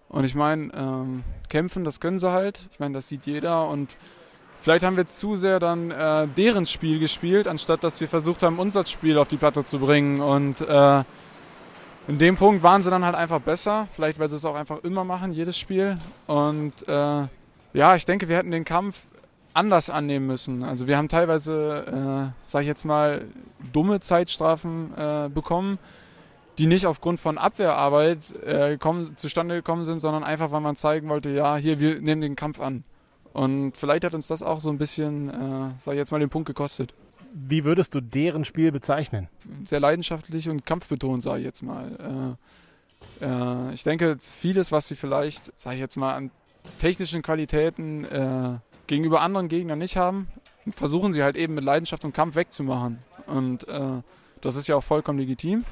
Und 0.10 0.26
ich 0.26 0.36
meine, 0.36 0.72
ähm, 0.74 1.24
kämpfen, 1.50 1.84
das 1.84 2.00
können 2.00 2.20
sie 2.20 2.32
halt. 2.32 2.68
Ich 2.72 2.80
meine, 2.80 2.94
das 2.94 3.08
sieht 3.08 3.26
jeder. 3.26 3.68
Und 3.68 3.96
vielleicht 4.62 4.86
haben 4.86 4.96
wir 4.96 5.08
zu 5.08 5.36
sehr 5.36 5.60
dann 5.60 5.92
äh, 5.92 6.28
deren 6.28 6.66
Spiel 6.66 7.00
gespielt, 7.00 7.48
anstatt 7.48 7.84
dass 7.84 8.00
wir 8.00 8.08
versucht 8.08 8.44
haben, 8.44 8.60
unser 8.60 8.86
Spiel 8.86 9.18
auf 9.18 9.28
die 9.28 9.38
Platte 9.38 9.64
zu 9.64 9.80
bringen. 9.80 10.22
Und 10.22 10.62
äh, 10.62 11.04
in 12.08 12.18
dem 12.18 12.36
Punkt 12.36 12.64
waren 12.64 12.84
sie 12.84 12.90
dann 12.90 13.06
halt 13.06 13.16
einfach 13.16 13.40
besser. 13.40 13.88
Vielleicht, 13.92 14.20
weil 14.20 14.30
sie 14.30 14.36
es 14.36 14.46
auch 14.46 14.56
einfach 14.56 14.84
immer 14.84 15.04
machen, 15.04 15.32
jedes 15.32 15.58
Spiel. 15.58 15.98
Und 16.28 16.88
äh, 16.88 17.28
ja, 17.74 17.96
ich 17.96 18.06
denke, 18.06 18.30
wir 18.30 18.38
hätten 18.38 18.52
den 18.52 18.66
Kampf 18.66 19.08
anders 19.54 19.90
annehmen 19.90 20.28
müssen. 20.28 20.64
Also 20.64 20.88
wir 20.88 20.98
haben 20.98 21.10
teilweise, 21.10 22.32
äh, 22.32 22.42
sag 22.46 22.62
ich 22.62 22.68
jetzt 22.68 22.86
mal, 22.86 23.26
dumme 23.72 24.00
Zeitstrafen 24.00 24.94
äh, 24.98 25.30
bekommen 25.30 25.80
die 26.58 26.68
nicht 26.68 26.86
aufgrund 26.86 27.20
von 27.20 27.38
Abwehrarbeit 27.38 28.20
äh, 28.46 28.78
kommen, 28.78 29.18
zustande 29.18 29.56
gekommen 29.56 29.86
sind, 29.86 30.00
sondern 30.00 30.24
einfach, 30.24 30.52
weil 30.52 30.62
man 30.62 30.76
zeigen 30.76 31.10
wollte, 31.10 31.30
ja, 31.30 31.56
hier, 31.56 31.80
wir 31.80 32.00
nehmen 32.02 32.22
den 32.22 32.36
Kampf 32.36 32.60
an. 32.60 32.84
Und 33.34 33.76
vielleicht 33.76 34.04
hat 34.04 34.14
uns 34.14 34.28
das 34.28 34.44
auch 34.44 34.60
so 34.60 34.70
ein 34.70 34.78
bisschen, 34.78 35.30
äh, 35.30 35.72
sag 35.80 35.94
ich 35.94 35.98
jetzt 35.98 36.12
mal, 36.12 36.20
den 36.20 36.30
Punkt 36.30 36.48
gekostet. 36.48 36.94
Wie 37.34 37.64
würdest 37.64 37.96
du 37.96 38.02
deren 38.02 38.46
Spiel 38.46 38.72
bezeichnen? 38.72 39.28
Sehr 39.66 39.80
leidenschaftlich 39.80 40.50
und 40.50 40.68
kampfbetont, 40.68 41.24
sage 41.24 41.40
ich 41.40 41.46
jetzt 41.46 41.64
mal. 41.64 42.38
Äh, 43.20 43.26
äh, 43.26 43.74
ich 43.74 43.84
denke, 43.84 44.18
vieles, 44.20 44.72
was 44.72 44.88
sie 44.88 44.96
vielleicht, 44.96 45.60
sage 45.60 45.76
ich 45.76 45.82
jetzt 45.82 45.96
mal, 45.96 46.14
an 46.14 46.32
technischen 46.80 47.24
Qualitäten 47.24 48.06
äh, 48.06 48.60
gegenüber 48.86 49.22
anderen 49.22 49.48
Gegnern 49.48 49.80
nicht 49.80 49.98
haben, 49.98 50.28
versuchen 50.72 51.12
sie 51.12 51.24
halt 51.24 51.36
eben 51.36 51.56
mit 51.56 51.64
Leidenschaft 51.64 52.06
und 52.06 52.14
Kampf 52.14 52.36
wegzumachen. 52.36 53.00
Und 53.26 53.68
äh, 53.68 54.02
das 54.42 54.56
ist 54.56 54.68
ja 54.68 54.76
auch 54.76 54.84
vollkommen 54.84 55.18
legitim. 55.18 55.66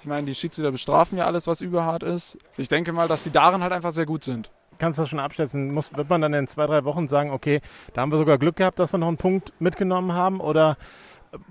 Ich 0.00 0.06
meine, 0.06 0.26
die 0.26 0.34
Schiedsrichter 0.34 0.70
bestrafen 0.70 1.18
ja 1.18 1.26
alles, 1.26 1.46
was 1.46 1.60
überhart 1.60 2.02
ist. 2.02 2.38
Ich 2.56 2.68
denke 2.68 2.92
mal, 2.92 3.08
dass 3.08 3.24
sie 3.24 3.30
darin 3.30 3.62
halt 3.62 3.72
einfach 3.72 3.92
sehr 3.92 4.06
gut 4.06 4.22
sind. 4.22 4.50
Kannst 4.78 4.98
du 4.98 5.02
das 5.02 5.10
schon 5.10 5.18
abschätzen? 5.18 5.74
Muss, 5.74 5.94
wird 5.96 6.08
man 6.08 6.20
dann 6.20 6.32
in 6.34 6.46
zwei, 6.46 6.66
drei 6.66 6.84
Wochen 6.84 7.08
sagen, 7.08 7.30
okay, 7.32 7.60
da 7.94 8.02
haben 8.02 8.12
wir 8.12 8.18
sogar 8.18 8.38
Glück 8.38 8.56
gehabt, 8.56 8.78
dass 8.78 8.92
wir 8.92 8.98
noch 8.98 9.08
einen 9.08 9.16
Punkt 9.16 9.52
mitgenommen 9.58 10.12
haben? 10.12 10.40
Oder 10.40 10.76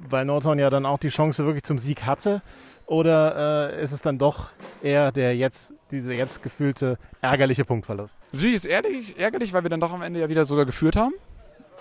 weil 0.09 0.23
Norton 0.23 0.59
ja 0.59 0.69
dann 0.69 0.85
auch 0.85 0.97
die 0.97 1.09
Chance 1.09 1.45
wirklich 1.45 1.63
zum 1.63 1.77
Sieg 1.77 2.05
hatte? 2.05 2.41
Oder 2.85 3.73
äh, 3.73 3.83
ist 3.83 3.91
es 3.91 4.01
dann 4.01 4.17
doch 4.17 4.47
eher 4.81 5.11
der 5.11 5.35
jetzt, 5.35 5.73
diese 5.91 6.13
jetzt 6.13 6.41
gefühlte 6.41 6.97
ärgerliche 7.19 7.65
Punktverlust? 7.65 8.17
Natürlich 8.31 8.55
ist 8.55 8.65
es 8.65 9.11
ärgerlich, 9.17 9.51
weil 9.51 9.63
wir 9.63 9.69
dann 9.69 9.81
doch 9.81 9.91
am 9.91 10.01
Ende 10.01 10.21
ja 10.21 10.29
wieder 10.29 10.45
sogar 10.45 10.65
geführt 10.65 10.95
haben 10.95 11.13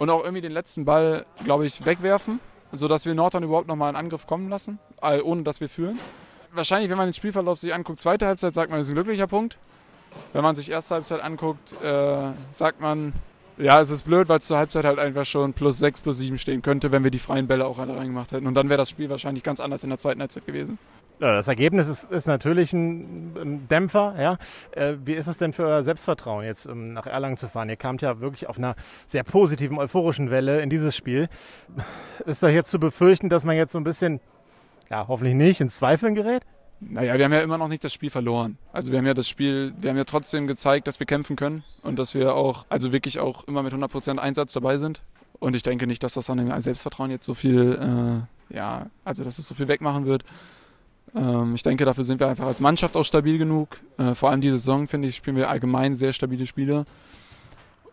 und 0.01 0.11
auch 0.11 0.25
irgendwie 0.25 0.43
den 0.43 0.51
letzten 0.51 0.85
Ball, 0.85 1.27
glaube 1.45 1.65
ich, 1.65 1.87
wegwerfen, 1.87 2.41
sodass 2.73 3.07
wir 3.07 3.15
Norton 3.15 3.45
überhaupt 3.45 3.69
nochmal 3.69 3.91
einen 3.91 3.97
Angriff 3.97 4.27
kommen 4.27 4.49
lassen, 4.49 4.81
ohne 5.23 5.45
dass 5.45 5.61
wir 5.61 5.69
führen 5.69 6.01
wahrscheinlich, 6.57 6.91
wenn 6.91 6.97
man 6.97 7.09
den 7.09 7.15
Spielverlauf 7.15 7.59
sich 7.59 7.75
anguckt, 7.75 8.01
zweite 8.01 8.27
Halbzeit, 8.27 8.53
sagt 8.53 8.71
man, 8.71 8.81
es 8.81 8.87
ist 8.87 8.93
ein 8.93 8.95
glücklicher 8.95 9.27
Punkt. 9.27 9.59
Wenn 10.33 10.43
man 10.43 10.55
sich 10.55 10.71
erste 10.71 10.95
Halbzeit 10.95 11.21
anguckt, 11.21 11.81
äh, 11.83 12.33
sagt 12.53 12.81
man, 12.81 13.13
ja, 13.59 13.81
es 13.81 13.91
ist 13.91 14.03
blöd, 14.03 14.29
weil 14.29 14.39
es 14.39 14.47
zur 14.47 14.59
Halbzeit 14.59 14.85
halt 14.85 14.99
einfach 14.99 15.25
schon 15.25 15.55
plus 15.55 15.79
6, 15.79 16.01
plus 16.03 16.19
7 16.19 16.37
stehen 16.37 16.63
könnte, 16.63 16.93
wenn 16.93 17.05
wir 17.05 17.11
die 17.11 17.19
freien 17.19 17.47
Bälle 17.47 17.67
auch 17.67 17.79
alle 17.79 17.97
reingemacht 17.97 18.33
hätten. 18.33 18.47
Und 18.47 18.55
dann 18.55 18.69
wäre 18.69 18.79
das 18.79 18.91
Spiel 18.91 19.09
wahrscheinlich 19.09 19.43
ganz 19.43 19.61
anders 19.61 19.83
in 19.83 19.91
der 19.91 19.99
zweiten 19.99 20.21
Halbzeit 20.21 20.45
gewesen. 20.47 20.79
Ja, 21.19 21.33
das 21.33 21.49
Ergebnis 21.49 21.89
ist, 21.89 22.11
ist 22.11 22.27
natürlich 22.27 22.75
ein, 22.75 23.35
ein, 23.41 23.69
Dämpfer. 23.69 24.15
Ja. 24.19 24.37
Äh, 24.73 24.97
wie 25.03 25.15
ist 25.15 25.27
es 25.27 25.39
denn 25.39 25.55
für 25.55 25.65
euer 25.65 25.83
Selbstvertrauen, 25.83 26.45
jetzt 26.45 26.67
um 26.67 26.93
nach 26.93 27.07
Erlangen 27.07 27.39
zu 27.39 27.49
fahren? 27.49 27.71
Ihr 27.71 27.77
kamt 27.77 28.03
ja 28.03 28.21
wirklich 28.21 28.47
auf 28.49 28.59
einer 28.59 28.77
sehr 29.07 29.25
positiven, 29.25 29.79
euphorischen 29.79 30.31
Welle 30.31 30.61
in 30.61 30.69
dieses 30.69 30.95
Spiel. 30.95 31.31
Ist 32.27 32.43
da 32.43 32.49
jetzt 32.49 32.71
zu 32.71 32.79
befürchten, 32.79 33.31
dass 33.31 33.45
man 33.45 33.57
jetzt 33.57 33.73
so 33.73 33.79
ein 33.79 33.85
bisschen 33.85 34.21
ja, 34.91 35.09
hoffentlich 35.09 35.35
nicht, 35.35 35.61
ins 35.61 35.77
Zweifeln 35.77 36.15
gerät? 36.15 36.43
Naja, 36.81 37.17
wir 37.17 37.25
haben 37.25 37.33
ja 37.33 37.41
immer 37.41 37.57
noch 37.57 37.69
nicht 37.69 37.83
das 37.85 37.93
Spiel 37.93 38.11
verloren. 38.11 38.59
Also 38.73 38.93
wir 38.93 38.99
haben 38.99 39.07
ja 39.07 39.15
das 39.15 39.29
Spiel, 39.29 39.73
wir 39.81 39.91
haben 39.91 39.97
ja 39.97 40.05
trotzdem 40.05 40.47
gezeigt, 40.47 40.87
dass 40.87 41.01
wir 41.01 41.07
kämpfen 41.07 41.35
können 41.35 41.65
und 41.83 41.99
dass 41.99 42.15
wir 42.15 42.35
auch, 42.35 42.67
also 42.69 42.93
wirklich 42.93 43.19
auch 43.19 43.45
immer 43.45 43.63
mit 43.63 43.73
100% 43.73 44.19
Einsatz 44.19 44.53
dabei 44.53 44.77
sind. 44.77 45.01
Und 45.39 45.57
ich 45.57 45.63
denke 45.63 45.87
nicht, 45.87 46.03
dass 46.03 46.15
das 46.15 46.29
an 46.29 46.39
dem 46.39 46.61
Selbstvertrauen 46.61 47.11
jetzt 47.11 47.25
so 47.25 47.35
viel, 47.35 48.27
äh, 48.51 48.55
ja, 48.55 48.87
also 49.05 49.25
dass 49.25 49.39
es 49.39 49.49
so 49.49 49.55
viel 49.55 49.69
wegmachen 49.69 50.05
wird. 50.07 50.25
Ähm, 51.15 51.55
ich 51.55 51.63
denke, 51.63 51.85
dafür 51.85 52.05
sind 52.05 52.21
wir 52.21 52.29
einfach 52.29 52.47
als 52.47 52.61
Mannschaft 52.61 52.97
auch 52.97 53.05
stabil 53.05 53.39
genug. 53.39 53.81
Äh, 53.99 54.15
vor 54.15 54.31
allem 54.31 54.41
diese 54.41 54.59
Saison, 54.59 54.87
finde 54.87 55.09
ich, 55.09 55.17
spielen 55.17 55.37
wir 55.37 55.49
allgemein 55.49 55.95
sehr 55.95 56.13
stabile 56.13 56.47
Spiele. 56.47 56.85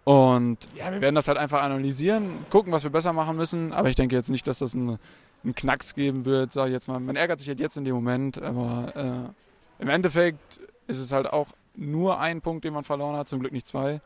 Und 0.04 0.58
ja, 0.76 0.92
wir 0.92 1.00
werden 1.00 1.16
das 1.16 1.30
halt 1.30 1.38
einfach 1.38 1.62
analysieren, 1.62 2.46
gucken, 2.50 2.74
was 2.74 2.84
wir 2.84 2.92
besser 2.92 3.14
machen 3.14 3.38
müssen. 3.38 3.72
Aber 3.72 3.90
ich 3.90 3.96
denke 3.96 4.16
jetzt 4.16 4.30
nicht, 4.30 4.48
dass 4.48 4.60
das 4.60 4.74
ein 4.74 5.00
einen 5.44 5.56
Knacks 5.56 5.94
geben 5.94 6.26
wird, 6.26 6.52
sage 6.52 6.70
ich 6.70 6.74
jetzt 6.74 6.88
mal. 6.88 7.00
Man 7.00 7.16
ärgert 7.16 7.40
sich 7.40 7.50
halt 7.50 7.60
jetzt 7.60 7.78
in 7.78 7.86
dem 7.86 7.96
Moment, 7.96 8.42
aber 8.42 9.34
äh, 9.80 9.82
im 9.82 9.90
Endeffekt 9.90 10.60
ist 10.88 11.00
es 11.00 11.12
halt 11.12 11.32
auch 11.32 11.48
nur 11.76 12.20
ein 12.20 12.42
Punkt, 12.42 12.64
den 12.64 12.74
man 12.74 12.84
verloren 12.84 13.16
hat, 13.16 13.28
zum 13.28 13.40
Glück 13.40 13.52
nicht 13.52 13.68
zwei. 13.68 14.02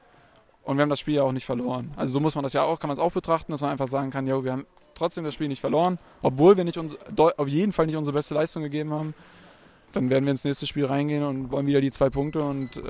Und 0.63 0.77
wir 0.77 0.81
haben 0.81 0.89
das 0.89 0.99
Spiel 0.99 1.15
ja 1.15 1.23
auch 1.23 1.31
nicht 1.31 1.45
verloren. 1.45 1.91
Also 1.95 2.13
so 2.13 2.19
muss 2.19 2.35
man 2.35 2.43
das 2.43 2.53
ja 2.53 2.63
auch, 2.63 2.79
kann 2.79 2.89
man 2.89 2.95
es 2.95 2.99
auch 2.99 3.11
betrachten, 3.11 3.51
dass 3.51 3.61
man 3.61 3.71
einfach 3.71 3.87
sagen 3.87 4.09
kann, 4.09 4.27
ja, 4.27 4.43
wir 4.43 4.51
haben 4.51 4.65
trotzdem 4.95 5.23
das 5.23 5.33
Spiel 5.33 5.47
nicht 5.47 5.61
verloren, 5.61 5.97
obwohl 6.21 6.57
wir 6.57 6.63
nicht 6.63 6.77
uns, 6.77 6.97
auf 7.17 7.47
jeden 7.47 7.71
Fall 7.71 7.85
nicht 7.85 7.95
unsere 7.95 8.15
beste 8.15 8.33
Leistung 8.33 8.63
gegeben 8.63 8.91
haben. 8.91 9.13
Dann 9.93 10.09
werden 10.09 10.25
wir 10.25 10.31
ins 10.31 10.43
nächste 10.43 10.67
Spiel 10.67 10.85
reingehen 10.85 11.23
und 11.23 11.51
wollen 11.51 11.67
wieder 11.67 11.79
die 11.79 11.91
zwei 11.91 12.09
Punkte 12.09 12.41
und 12.41 12.75
äh, 12.75 12.81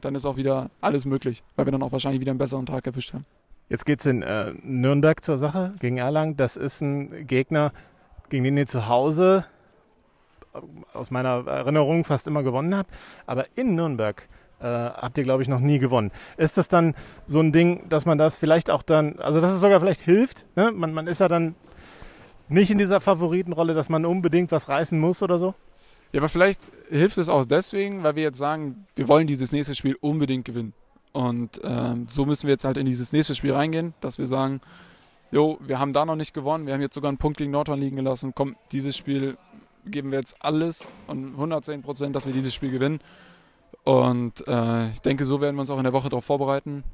dann 0.00 0.14
ist 0.14 0.24
auch 0.24 0.36
wieder 0.36 0.70
alles 0.80 1.04
möglich, 1.04 1.42
weil 1.56 1.66
wir 1.66 1.72
dann 1.72 1.82
auch 1.82 1.90
wahrscheinlich 1.90 2.20
wieder 2.20 2.30
einen 2.30 2.38
besseren 2.38 2.66
Tag 2.66 2.86
erwischt 2.86 3.12
haben. 3.14 3.24
Jetzt 3.68 3.86
geht 3.86 4.00
es 4.00 4.06
in 4.06 4.22
äh, 4.22 4.52
Nürnberg 4.62 5.22
zur 5.22 5.38
Sache 5.38 5.74
gegen 5.80 5.98
Erlangen. 5.98 6.36
Das 6.36 6.56
ist 6.56 6.82
ein 6.82 7.26
Gegner, 7.26 7.72
gegen 8.34 8.42
den 8.42 8.56
ihr 8.56 8.66
zu 8.66 8.88
Hause 8.88 9.44
aus 10.92 11.12
meiner 11.12 11.46
Erinnerung 11.46 12.04
fast 12.04 12.26
immer 12.26 12.42
gewonnen 12.42 12.74
habt. 12.74 12.92
Aber 13.26 13.46
in 13.54 13.76
Nürnberg 13.76 14.28
äh, 14.58 14.66
habt 14.66 15.16
ihr, 15.18 15.22
glaube 15.22 15.44
ich, 15.44 15.48
noch 15.48 15.60
nie 15.60 15.78
gewonnen. 15.78 16.10
Ist 16.36 16.56
das 16.56 16.68
dann 16.68 16.96
so 17.28 17.38
ein 17.38 17.52
Ding, 17.52 17.88
dass 17.88 18.06
man 18.06 18.18
das 18.18 18.36
vielleicht 18.36 18.70
auch 18.70 18.82
dann, 18.82 19.20
also 19.20 19.40
dass 19.40 19.52
es 19.52 19.60
sogar 19.60 19.78
vielleicht 19.78 20.00
hilft? 20.00 20.46
Ne? 20.56 20.72
Man, 20.72 20.92
man 20.92 21.06
ist 21.06 21.20
ja 21.20 21.28
dann 21.28 21.54
nicht 22.48 22.72
in 22.72 22.78
dieser 22.78 23.00
Favoritenrolle, 23.00 23.72
dass 23.72 23.88
man 23.88 24.04
unbedingt 24.04 24.50
was 24.50 24.68
reißen 24.68 24.98
muss 24.98 25.22
oder 25.22 25.38
so? 25.38 25.54
Ja, 26.10 26.20
aber 26.20 26.28
vielleicht 26.28 26.60
hilft 26.90 27.18
es 27.18 27.28
auch 27.28 27.44
deswegen, 27.44 28.02
weil 28.02 28.16
wir 28.16 28.24
jetzt 28.24 28.38
sagen, 28.38 28.86
wir 28.96 29.06
wollen 29.06 29.28
dieses 29.28 29.52
nächste 29.52 29.76
Spiel 29.76 29.96
unbedingt 30.00 30.44
gewinnen. 30.44 30.72
Und 31.12 31.60
ähm, 31.62 32.06
so 32.08 32.26
müssen 32.26 32.48
wir 32.48 32.54
jetzt 32.54 32.64
halt 32.64 32.78
in 32.78 32.86
dieses 32.86 33.12
nächste 33.12 33.36
Spiel 33.36 33.52
reingehen, 33.52 33.94
dass 34.00 34.18
wir 34.18 34.26
sagen, 34.26 34.60
jo, 35.34 35.58
wir 35.60 35.80
haben 35.80 35.92
da 35.92 36.06
noch 36.06 36.14
nicht 36.14 36.32
gewonnen, 36.32 36.66
wir 36.66 36.74
haben 36.74 36.80
jetzt 36.80 36.94
sogar 36.94 37.08
einen 37.08 37.18
Punkt 37.18 37.38
gegen 37.38 37.50
Nordhorn 37.50 37.80
liegen 37.80 37.96
gelassen. 37.96 38.32
Komm, 38.34 38.56
dieses 38.70 38.96
Spiel 38.96 39.36
geben 39.84 40.12
wir 40.12 40.18
jetzt 40.18 40.36
alles 40.40 40.88
und 41.08 41.32
110 41.32 41.82
Prozent, 41.82 42.14
dass 42.14 42.24
wir 42.24 42.32
dieses 42.32 42.54
Spiel 42.54 42.70
gewinnen. 42.70 43.00
Und 43.82 44.46
äh, 44.46 44.90
ich 44.90 45.02
denke, 45.02 45.24
so 45.24 45.40
werden 45.40 45.56
wir 45.56 45.60
uns 45.60 45.70
auch 45.70 45.76
in 45.76 45.84
der 45.84 45.92
Woche 45.92 46.08
darauf 46.08 46.24
vorbereiten. 46.24 46.84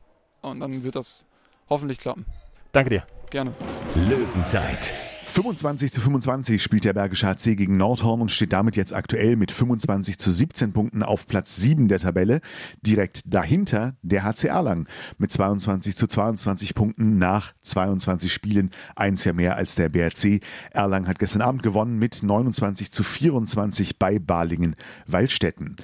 Und 0.40 0.60
dann 0.60 0.82
wird 0.82 0.96
das 0.96 1.26
hoffentlich 1.68 1.98
klappen. 1.98 2.24
Danke 2.72 2.90
dir. 2.90 3.06
Gerne. 3.28 3.52
Löwenzeit. 3.94 5.02
25 5.30 5.92
zu 5.92 6.00
25 6.00 6.60
spielt 6.60 6.84
der 6.84 6.92
Bergische 6.92 7.28
HC 7.28 7.54
gegen 7.54 7.76
Nordhorn 7.76 8.20
und 8.20 8.32
steht 8.32 8.52
damit 8.52 8.74
jetzt 8.74 8.92
aktuell 8.92 9.36
mit 9.36 9.52
25 9.52 10.18
zu 10.18 10.28
17 10.28 10.72
Punkten 10.72 11.04
auf 11.04 11.28
Platz 11.28 11.56
7 11.56 11.86
der 11.86 12.00
Tabelle. 12.00 12.40
Direkt 12.82 13.32
dahinter 13.32 13.94
der 14.02 14.24
HC 14.24 14.48
Erlangen 14.48 14.88
mit 15.18 15.30
22 15.30 15.94
zu 15.94 16.08
22 16.08 16.74
Punkten 16.74 17.18
nach 17.18 17.52
22 17.62 18.32
Spielen. 18.32 18.70
Eins 18.96 19.22
ja 19.22 19.32
mehr 19.32 19.54
als 19.54 19.76
der 19.76 19.88
BRC. 19.88 20.42
Erlangen 20.72 21.06
hat 21.06 21.20
gestern 21.20 21.42
Abend 21.42 21.62
gewonnen 21.62 21.96
mit 21.96 22.24
29 22.24 22.90
zu 22.90 23.04
24 23.04 24.00
bei 24.00 24.18
Balingen-Waldstätten. 24.18 25.76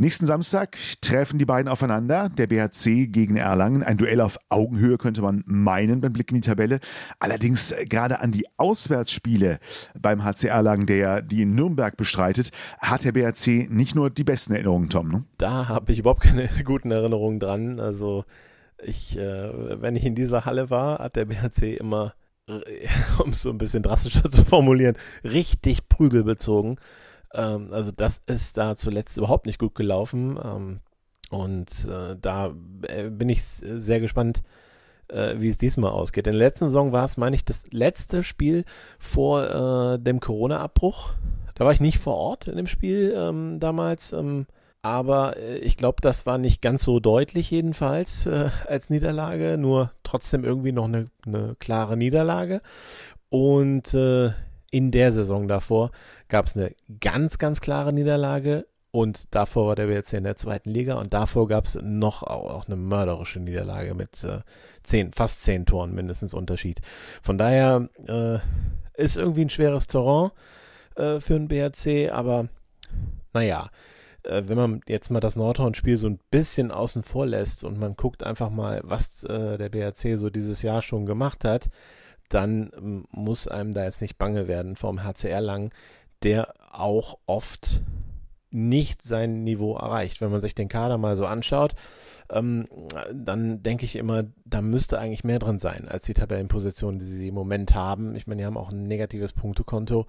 Nächsten 0.00 0.24
Samstag 0.24 0.78
treffen 1.02 1.38
die 1.38 1.44
beiden 1.44 1.68
aufeinander. 1.68 2.30
Der 2.30 2.46
BHC 2.46 3.06
gegen 3.06 3.36
Erlangen. 3.36 3.82
Ein 3.82 3.98
Duell 3.98 4.22
auf 4.22 4.38
Augenhöhe 4.48 4.96
könnte 4.96 5.20
man 5.20 5.44
meinen 5.44 6.00
beim 6.00 6.14
Blick 6.14 6.30
in 6.30 6.36
die 6.36 6.40
Tabelle. 6.40 6.80
Allerdings 7.18 7.72
äh, 7.72 7.84
gerade 7.84 8.20
an 8.20 8.30
die 8.30 8.46
Auswärtsspiele 8.90 9.60
beim 9.98 10.24
HC 10.24 10.48
Erlangen, 10.48 10.86
der 10.86 11.22
die 11.22 11.42
in 11.42 11.54
Nürnberg 11.54 11.96
bestreitet, 11.96 12.50
hat 12.80 13.04
der 13.04 13.12
BHC 13.12 13.68
nicht 13.70 13.94
nur 13.94 14.10
die 14.10 14.24
besten 14.24 14.52
Erinnerungen, 14.52 14.88
Tom. 14.88 15.08
Ne? 15.08 15.24
Da 15.38 15.68
habe 15.68 15.92
ich 15.92 16.00
überhaupt 16.00 16.22
keine 16.22 16.48
guten 16.64 16.90
Erinnerungen 16.90 17.40
dran. 17.40 17.80
Also 17.80 18.24
ich, 18.82 19.16
äh, 19.16 19.80
wenn 19.80 19.96
ich 19.96 20.04
in 20.04 20.14
dieser 20.14 20.44
Halle 20.44 20.70
war, 20.70 20.98
hat 20.98 21.16
der 21.16 21.26
BHC 21.26 21.76
immer, 21.76 22.14
um 23.22 23.30
es 23.30 23.42
so 23.42 23.50
ein 23.50 23.58
bisschen 23.58 23.82
drastischer 23.82 24.30
zu 24.30 24.44
formulieren, 24.44 24.96
richtig 25.24 25.88
Prügel 25.88 26.24
bezogen. 26.24 26.76
Ähm, 27.32 27.68
also 27.70 27.92
das 27.92 28.22
ist 28.26 28.56
da 28.56 28.74
zuletzt 28.74 29.16
überhaupt 29.16 29.46
nicht 29.46 29.58
gut 29.58 29.74
gelaufen. 29.74 30.38
Ähm, 30.42 30.80
und 31.30 31.86
äh, 31.88 32.16
da 32.20 32.52
äh, 32.88 33.08
bin 33.08 33.28
ich 33.28 33.44
sehr 33.44 34.00
gespannt, 34.00 34.42
äh, 35.12 35.40
wie 35.40 35.48
es 35.48 35.58
diesmal 35.58 35.92
ausgeht. 35.92 36.26
In 36.26 36.32
der 36.32 36.46
letzten 36.46 36.66
Saison 36.66 36.92
war 36.92 37.04
es, 37.04 37.16
meine 37.16 37.36
ich, 37.36 37.44
das 37.44 37.64
letzte 37.70 38.22
Spiel 38.22 38.64
vor 38.98 39.94
äh, 39.94 39.98
dem 39.98 40.20
Corona-Abbruch. 40.20 41.14
Da 41.54 41.64
war 41.64 41.72
ich 41.72 41.80
nicht 41.80 41.98
vor 41.98 42.16
Ort 42.16 42.48
in 42.48 42.56
dem 42.56 42.66
Spiel 42.66 43.14
ähm, 43.16 43.60
damals. 43.60 44.12
Ähm, 44.12 44.46
aber 44.82 45.36
äh, 45.36 45.58
ich 45.58 45.76
glaube, 45.76 46.00
das 46.00 46.26
war 46.26 46.38
nicht 46.38 46.62
ganz 46.62 46.82
so 46.82 47.00
deutlich 47.00 47.50
jedenfalls 47.50 48.26
äh, 48.26 48.50
als 48.66 48.90
Niederlage, 48.90 49.58
nur 49.58 49.92
trotzdem 50.02 50.44
irgendwie 50.44 50.72
noch 50.72 50.86
eine, 50.86 51.10
eine 51.26 51.56
klare 51.58 51.96
Niederlage. 51.96 52.62
Und 53.28 53.92
äh, 53.94 54.32
in 54.70 54.90
der 54.90 55.12
Saison 55.12 55.48
davor 55.48 55.90
gab 56.28 56.46
es 56.46 56.56
eine 56.56 56.74
ganz, 57.00 57.38
ganz 57.38 57.60
klare 57.60 57.92
Niederlage 57.92 58.66
und 58.92 59.34
davor 59.34 59.68
war 59.68 59.76
der 59.76 59.88
WRC 59.88 60.14
in 60.14 60.24
der 60.24 60.36
zweiten 60.36 60.70
Liga 60.70 60.94
und 60.94 61.14
davor 61.14 61.48
gab 61.48 61.66
es 61.66 61.78
noch 61.80 62.22
auch 62.22 62.66
eine 62.66 62.76
mörderische 62.76 63.40
Niederlage 63.40 63.94
mit 63.94 64.24
äh, 64.24 64.40
zehn, 64.82 65.12
fast 65.12 65.42
zehn 65.42 65.66
Toren 65.66 65.94
mindestens 65.94 66.34
Unterschied. 66.34 66.80
Von 67.22 67.38
daher 67.38 67.88
äh, 68.06 68.38
ist 69.00 69.16
irgendwie 69.16 69.42
ein 69.42 69.50
schweres 69.50 69.86
Terrain 69.86 70.30
äh, 70.96 71.20
für 71.20 71.36
einen 71.36 71.48
BRC, 71.48 72.12
aber 72.12 72.48
naja, 73.32 73.70
äh, 74.24 74.42
wenn 74.46 74.56
man 74.56 74.80
jetzt 74.86 75.10
mal 75.10 75.20
das 75.20 75.36
Nordhorn-Spiel 75.36 75.96
so 75.96 76.08
ein 76.08 76.18
bisschen 76.30 76.70
außen 76.70 77.02
vor 77.02 77.26
lässt 77.26 77.64
und 77.64 77.78
man 77.78 77.94
guckt 77.94 78.22
einfach 78.22 78.50
mal, 78.50 78.80
was 78.84 79.24
äh, 79.24 79.56
der 79.58 79.68
BRC 79.68 80.18
so 80.18 80.30
dieses 80.30 80.62
Jahr 80.62 80.82
schon 80.82 81.06
gemacht 81.06 81.44
hat, 81.44 81.70
dann 82.28 82.70
ähm, 82.76 83.04
muss 83.10 83.48
einem 83.48 83.72
da 83.72 83.84
jetzt 83.84 84.02
nicht 84.02 84.18
bange 84.18 84.48
werden 84.48 84.76
vom 84.76 85.02
HCR 85.04 85.40
Lang, 85.40 85.72
der 86.22 86.54
auch 86.72 87.18
oft 87.26 87.82
nicht 88.50 89.02
sein 89.02 89.44
Niveau 89.44 89.76
erreicht. 89.76 90.20
Wenn 90.20 90.30
man 90.30 90.40
sich 90.40 90.54
den 90.54 90.68
Kader 90.68 90.98
mal 90.98 91.16
so 91.16 91.26
anschaut, 91.26 91.74
ähm, 92.30 92.66
dann 93.12 93.62
denke 93.62 93.84
ich 93.84 93.96
immer, 93.96 94.24
da 94.44 94.62
müsste 94.62 94.98
eigentlich 94.98 95.24
mehr 95.24 95.38
drin 95.38 95.58
sein 95.58 95.88
als 95.88 96.04
die 96.04 96.14
Tabellenposition, 96.14 96.98
die 96.98 97.04
sie 97.04 97.28
im 97.28 97.34
Moment 97.34 97.74
haben. 97.74 98.14
Ich 98.14 98.26
meine, 98.26 98.42
die 98.42 98.46
haben 98.46 98.56
auch 98.56 98.70
ein 98.70 98.84
negatives 98.84 99.32
Punktekonto 99.32 100.06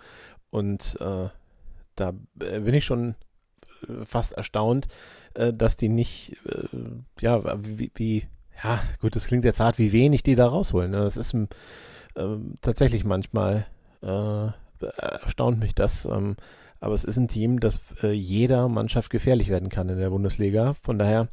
und 0.49 0.97
äh, 0.99 1.30
da 1.95 2.13
äh, 2.39 2.60
bin 2.60 2.73
ich 2.73 2.86
schon 2.86 3.15
äh, 3.88 4.06
fast 4.06 4.34
erstaunt, 4.34 4.88
äh, 5.34 5.54
dass 5.54 5.77
die 5.77 5.89
nicht, 5.89 6.38
äh, 6.45 6.67
ja, 7.19 7.41
wie, 7.63 7.91
wie, 7.95 8.27
ja, 8.63 8.80
gut, 8.99 9.15
das 9.15 9.27
klingt 9.27 9.45
jetzt 9.45 9.60
hart, 9.60 9.77
wie 9.77 9.91
wenig 9.91 10.23
die 10.23 10.36
da 10.36 10.47
rausholen. 10.47 10.91
Das 10.91 11.17
ist 11.17 11.34
ähm, 11.34 12.56
tatsächlich 12.62 13.04
manchmal 13.04 13.65
äh, 14.01 14.47
erstaunt 14.97 15.60
mich 15.60 15.75
das. 15.75 16.08
Aber 16.81 16.95
es 16.95 17.03
ist 17.03 17.17
ein 17.17 17.27
Team, 17.27 17.59
das 17.59 17.79
äh, 18.03 18.11
jeder 18.11 18.67
Mannschaft 18.67 19.11
gefährlich 19.11 19.49
werden 19.49 19.69
kann 19.69 19.87
in 19.87 19.99
der 19.99 20.09
Bundesliga. 20.09 20.73
Von 20.81 20.97
daher 20.97 21.29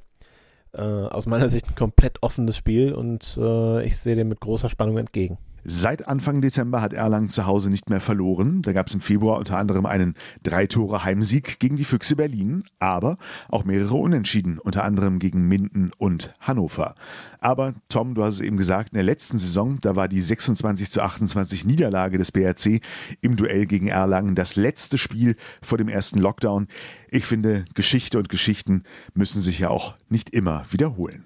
äh, 0.74 0.82
aus 0.82 1.26
meiner 1.26 1.48
Sicht 1.48 1.68
ein 1.68 1.74
komplett 1.74 2.22
offenes 2.22 2.56
Spiel 2.56 2.92
und 2.92 3.38
äh, 3.40 3.84
ich 3.84 3.96
sehe 3.96 4.14
dem 4.14 4.28
mit 4.28 4.40
großer 4.40 4.68
Spannung 4.68 4.98
entgegen. 4.98 5.38
Seit 5.70 6.08
Anfang 6.08 6.40
Dezember 6.40 6.80
hat 6.80 6.94
Erlangen 6.94 7.28
zu 7.28 7.44
Hause 7.44 7.68
nicht 7.68 7.90
mehr 7.90 8.00
verloren. 8.00 8.62
Da 8.62 8.72
gab 8.72 8.86
es 8.86 8.94
im 8.94 9.02
Februar 9.02 9.36
unter 9.36 9.58
anderem 9.58 9.84
einen 9.84 10.14
Drei-Tore-Heimsieg 10.42 11.58
gegen 11.58 11.76
die 11.76 11.84
Füchse 11.84 12.16
Berlin, 12.16 12.64
aber 12.78 13.18
auch 13.50 13.66
mehrere 13.66 13.94
Unentschieden, 13.94 14.58
unter 14.58 14.82
anderem 14.84 15.18
gegen 15.18 15.46
Minden 15.46 15.90
und 15.98 16.32
Hannover. 16.40 16.94
Aber 17.40 17.74
Tom, 17.90 18.14
du 18.14 18.24
hast 18.24 18.36
es 18.36 18.40
eben 18.40 18.56
gesagt, 18.56 18.92
in 18.92 18.94
der 18.94 19.04
letzten 19.04 19.38
Saison, 19.38 19.78
da 19.82 19.94
war 19.94 20.08
die 20.08 20.22
26 20.22 20.90
zu 20.90 21.02
28 21.02 21.66
Niederlage 21.66 22.16
des 22.16 22.32
BRC 22.32 22.80
im 23.20 23.36
Duell 23.36 23.66
gegen 23.66 23.88
Erlangen 23.88 24.34
das 24.34 24.56
letzte 24.56 24.96
Spiel 24.96 25.36
vor 25.60 25.76
dem 25.76 25.90
ersten 25.90 26.18
Lockdown. 26.18 26.66
Ich 27.10 27.24
finde, 27.24 27.64
Geschichte 27.74 28.18
und 28.18 28.28
Geschichten 28.28 28.82
müssen 29.14 29.40
sich 29.40 29.58
ja 29.58 29.70
auch 29.70 29.94
nicht 30.08 30.30
immer 30.30 30.64
wiederholen. 30.70 31.24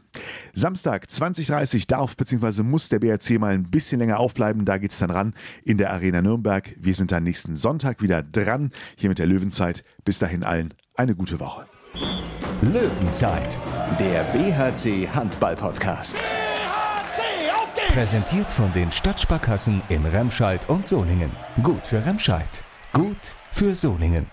Samstag 0.53 1.11
2030 1.11 1.87
darf 1.87 2.17
bzw. 2.17 2.63
muss 2.63 2.89
der 2.89 3.01
BRC 3.01 3.39
mal 3.39 3.53
ein 3.53 3.71
bisschen 3.71 3.99
länger 3.99 4.21
aufbleiben. 4.21 4.65
Da 4.65 4.79
geht 4.79 4.93
es 4.93 4.99
dann 4.99 5.11
ran 5.11 5.35
in 5.65 5.79
der 5.79 5.93
Arena 5.93 6.23
Nürnberg. 6.23 6.75
Wir 6.79 6.95
sind 6.95 7.11
dann 7.11 7.25
nächsten 7.25 7.57
Sonntag 7.57 8.03
wieder 8.03 8.23
dran, 8.23 8.71
hier 8.97 9.09
mit 9.09 9.19
der 9.19 9.27
Löwenzeit. 9.27 9.85
Bis 10.05 10.19
dahin 10.19 10.45
allen 10.45 10.75
eine 10.95 11.15
gute 11.15 11.41
Woche. 11.41 11.67
Löwenzeit, 12.61 13.59
der 13.99 14.25
BHC 14.25 15.09
Handball 15.09 15.57
Podcast. 15.57 16.17
BHC, 16.17 17.51
auf 17.51 17.75
geht's! 17.75 17.93
Präsentiert 17.93 18.53
von 18.53 18.73
den 18.73 18.93
Stadtsparkassen 18.93 19.83
in 19.89 20.07
Remscheid 20.07 20.69
und 20.69 20.87
Solingen. 20.87 21.31
Gut 21.63 21.85
für 21.85 22.05
Remscheid, 22.07 22.65
gut 22.93 23.35
für 23.51 23.75
Solingen. 23.75 24.27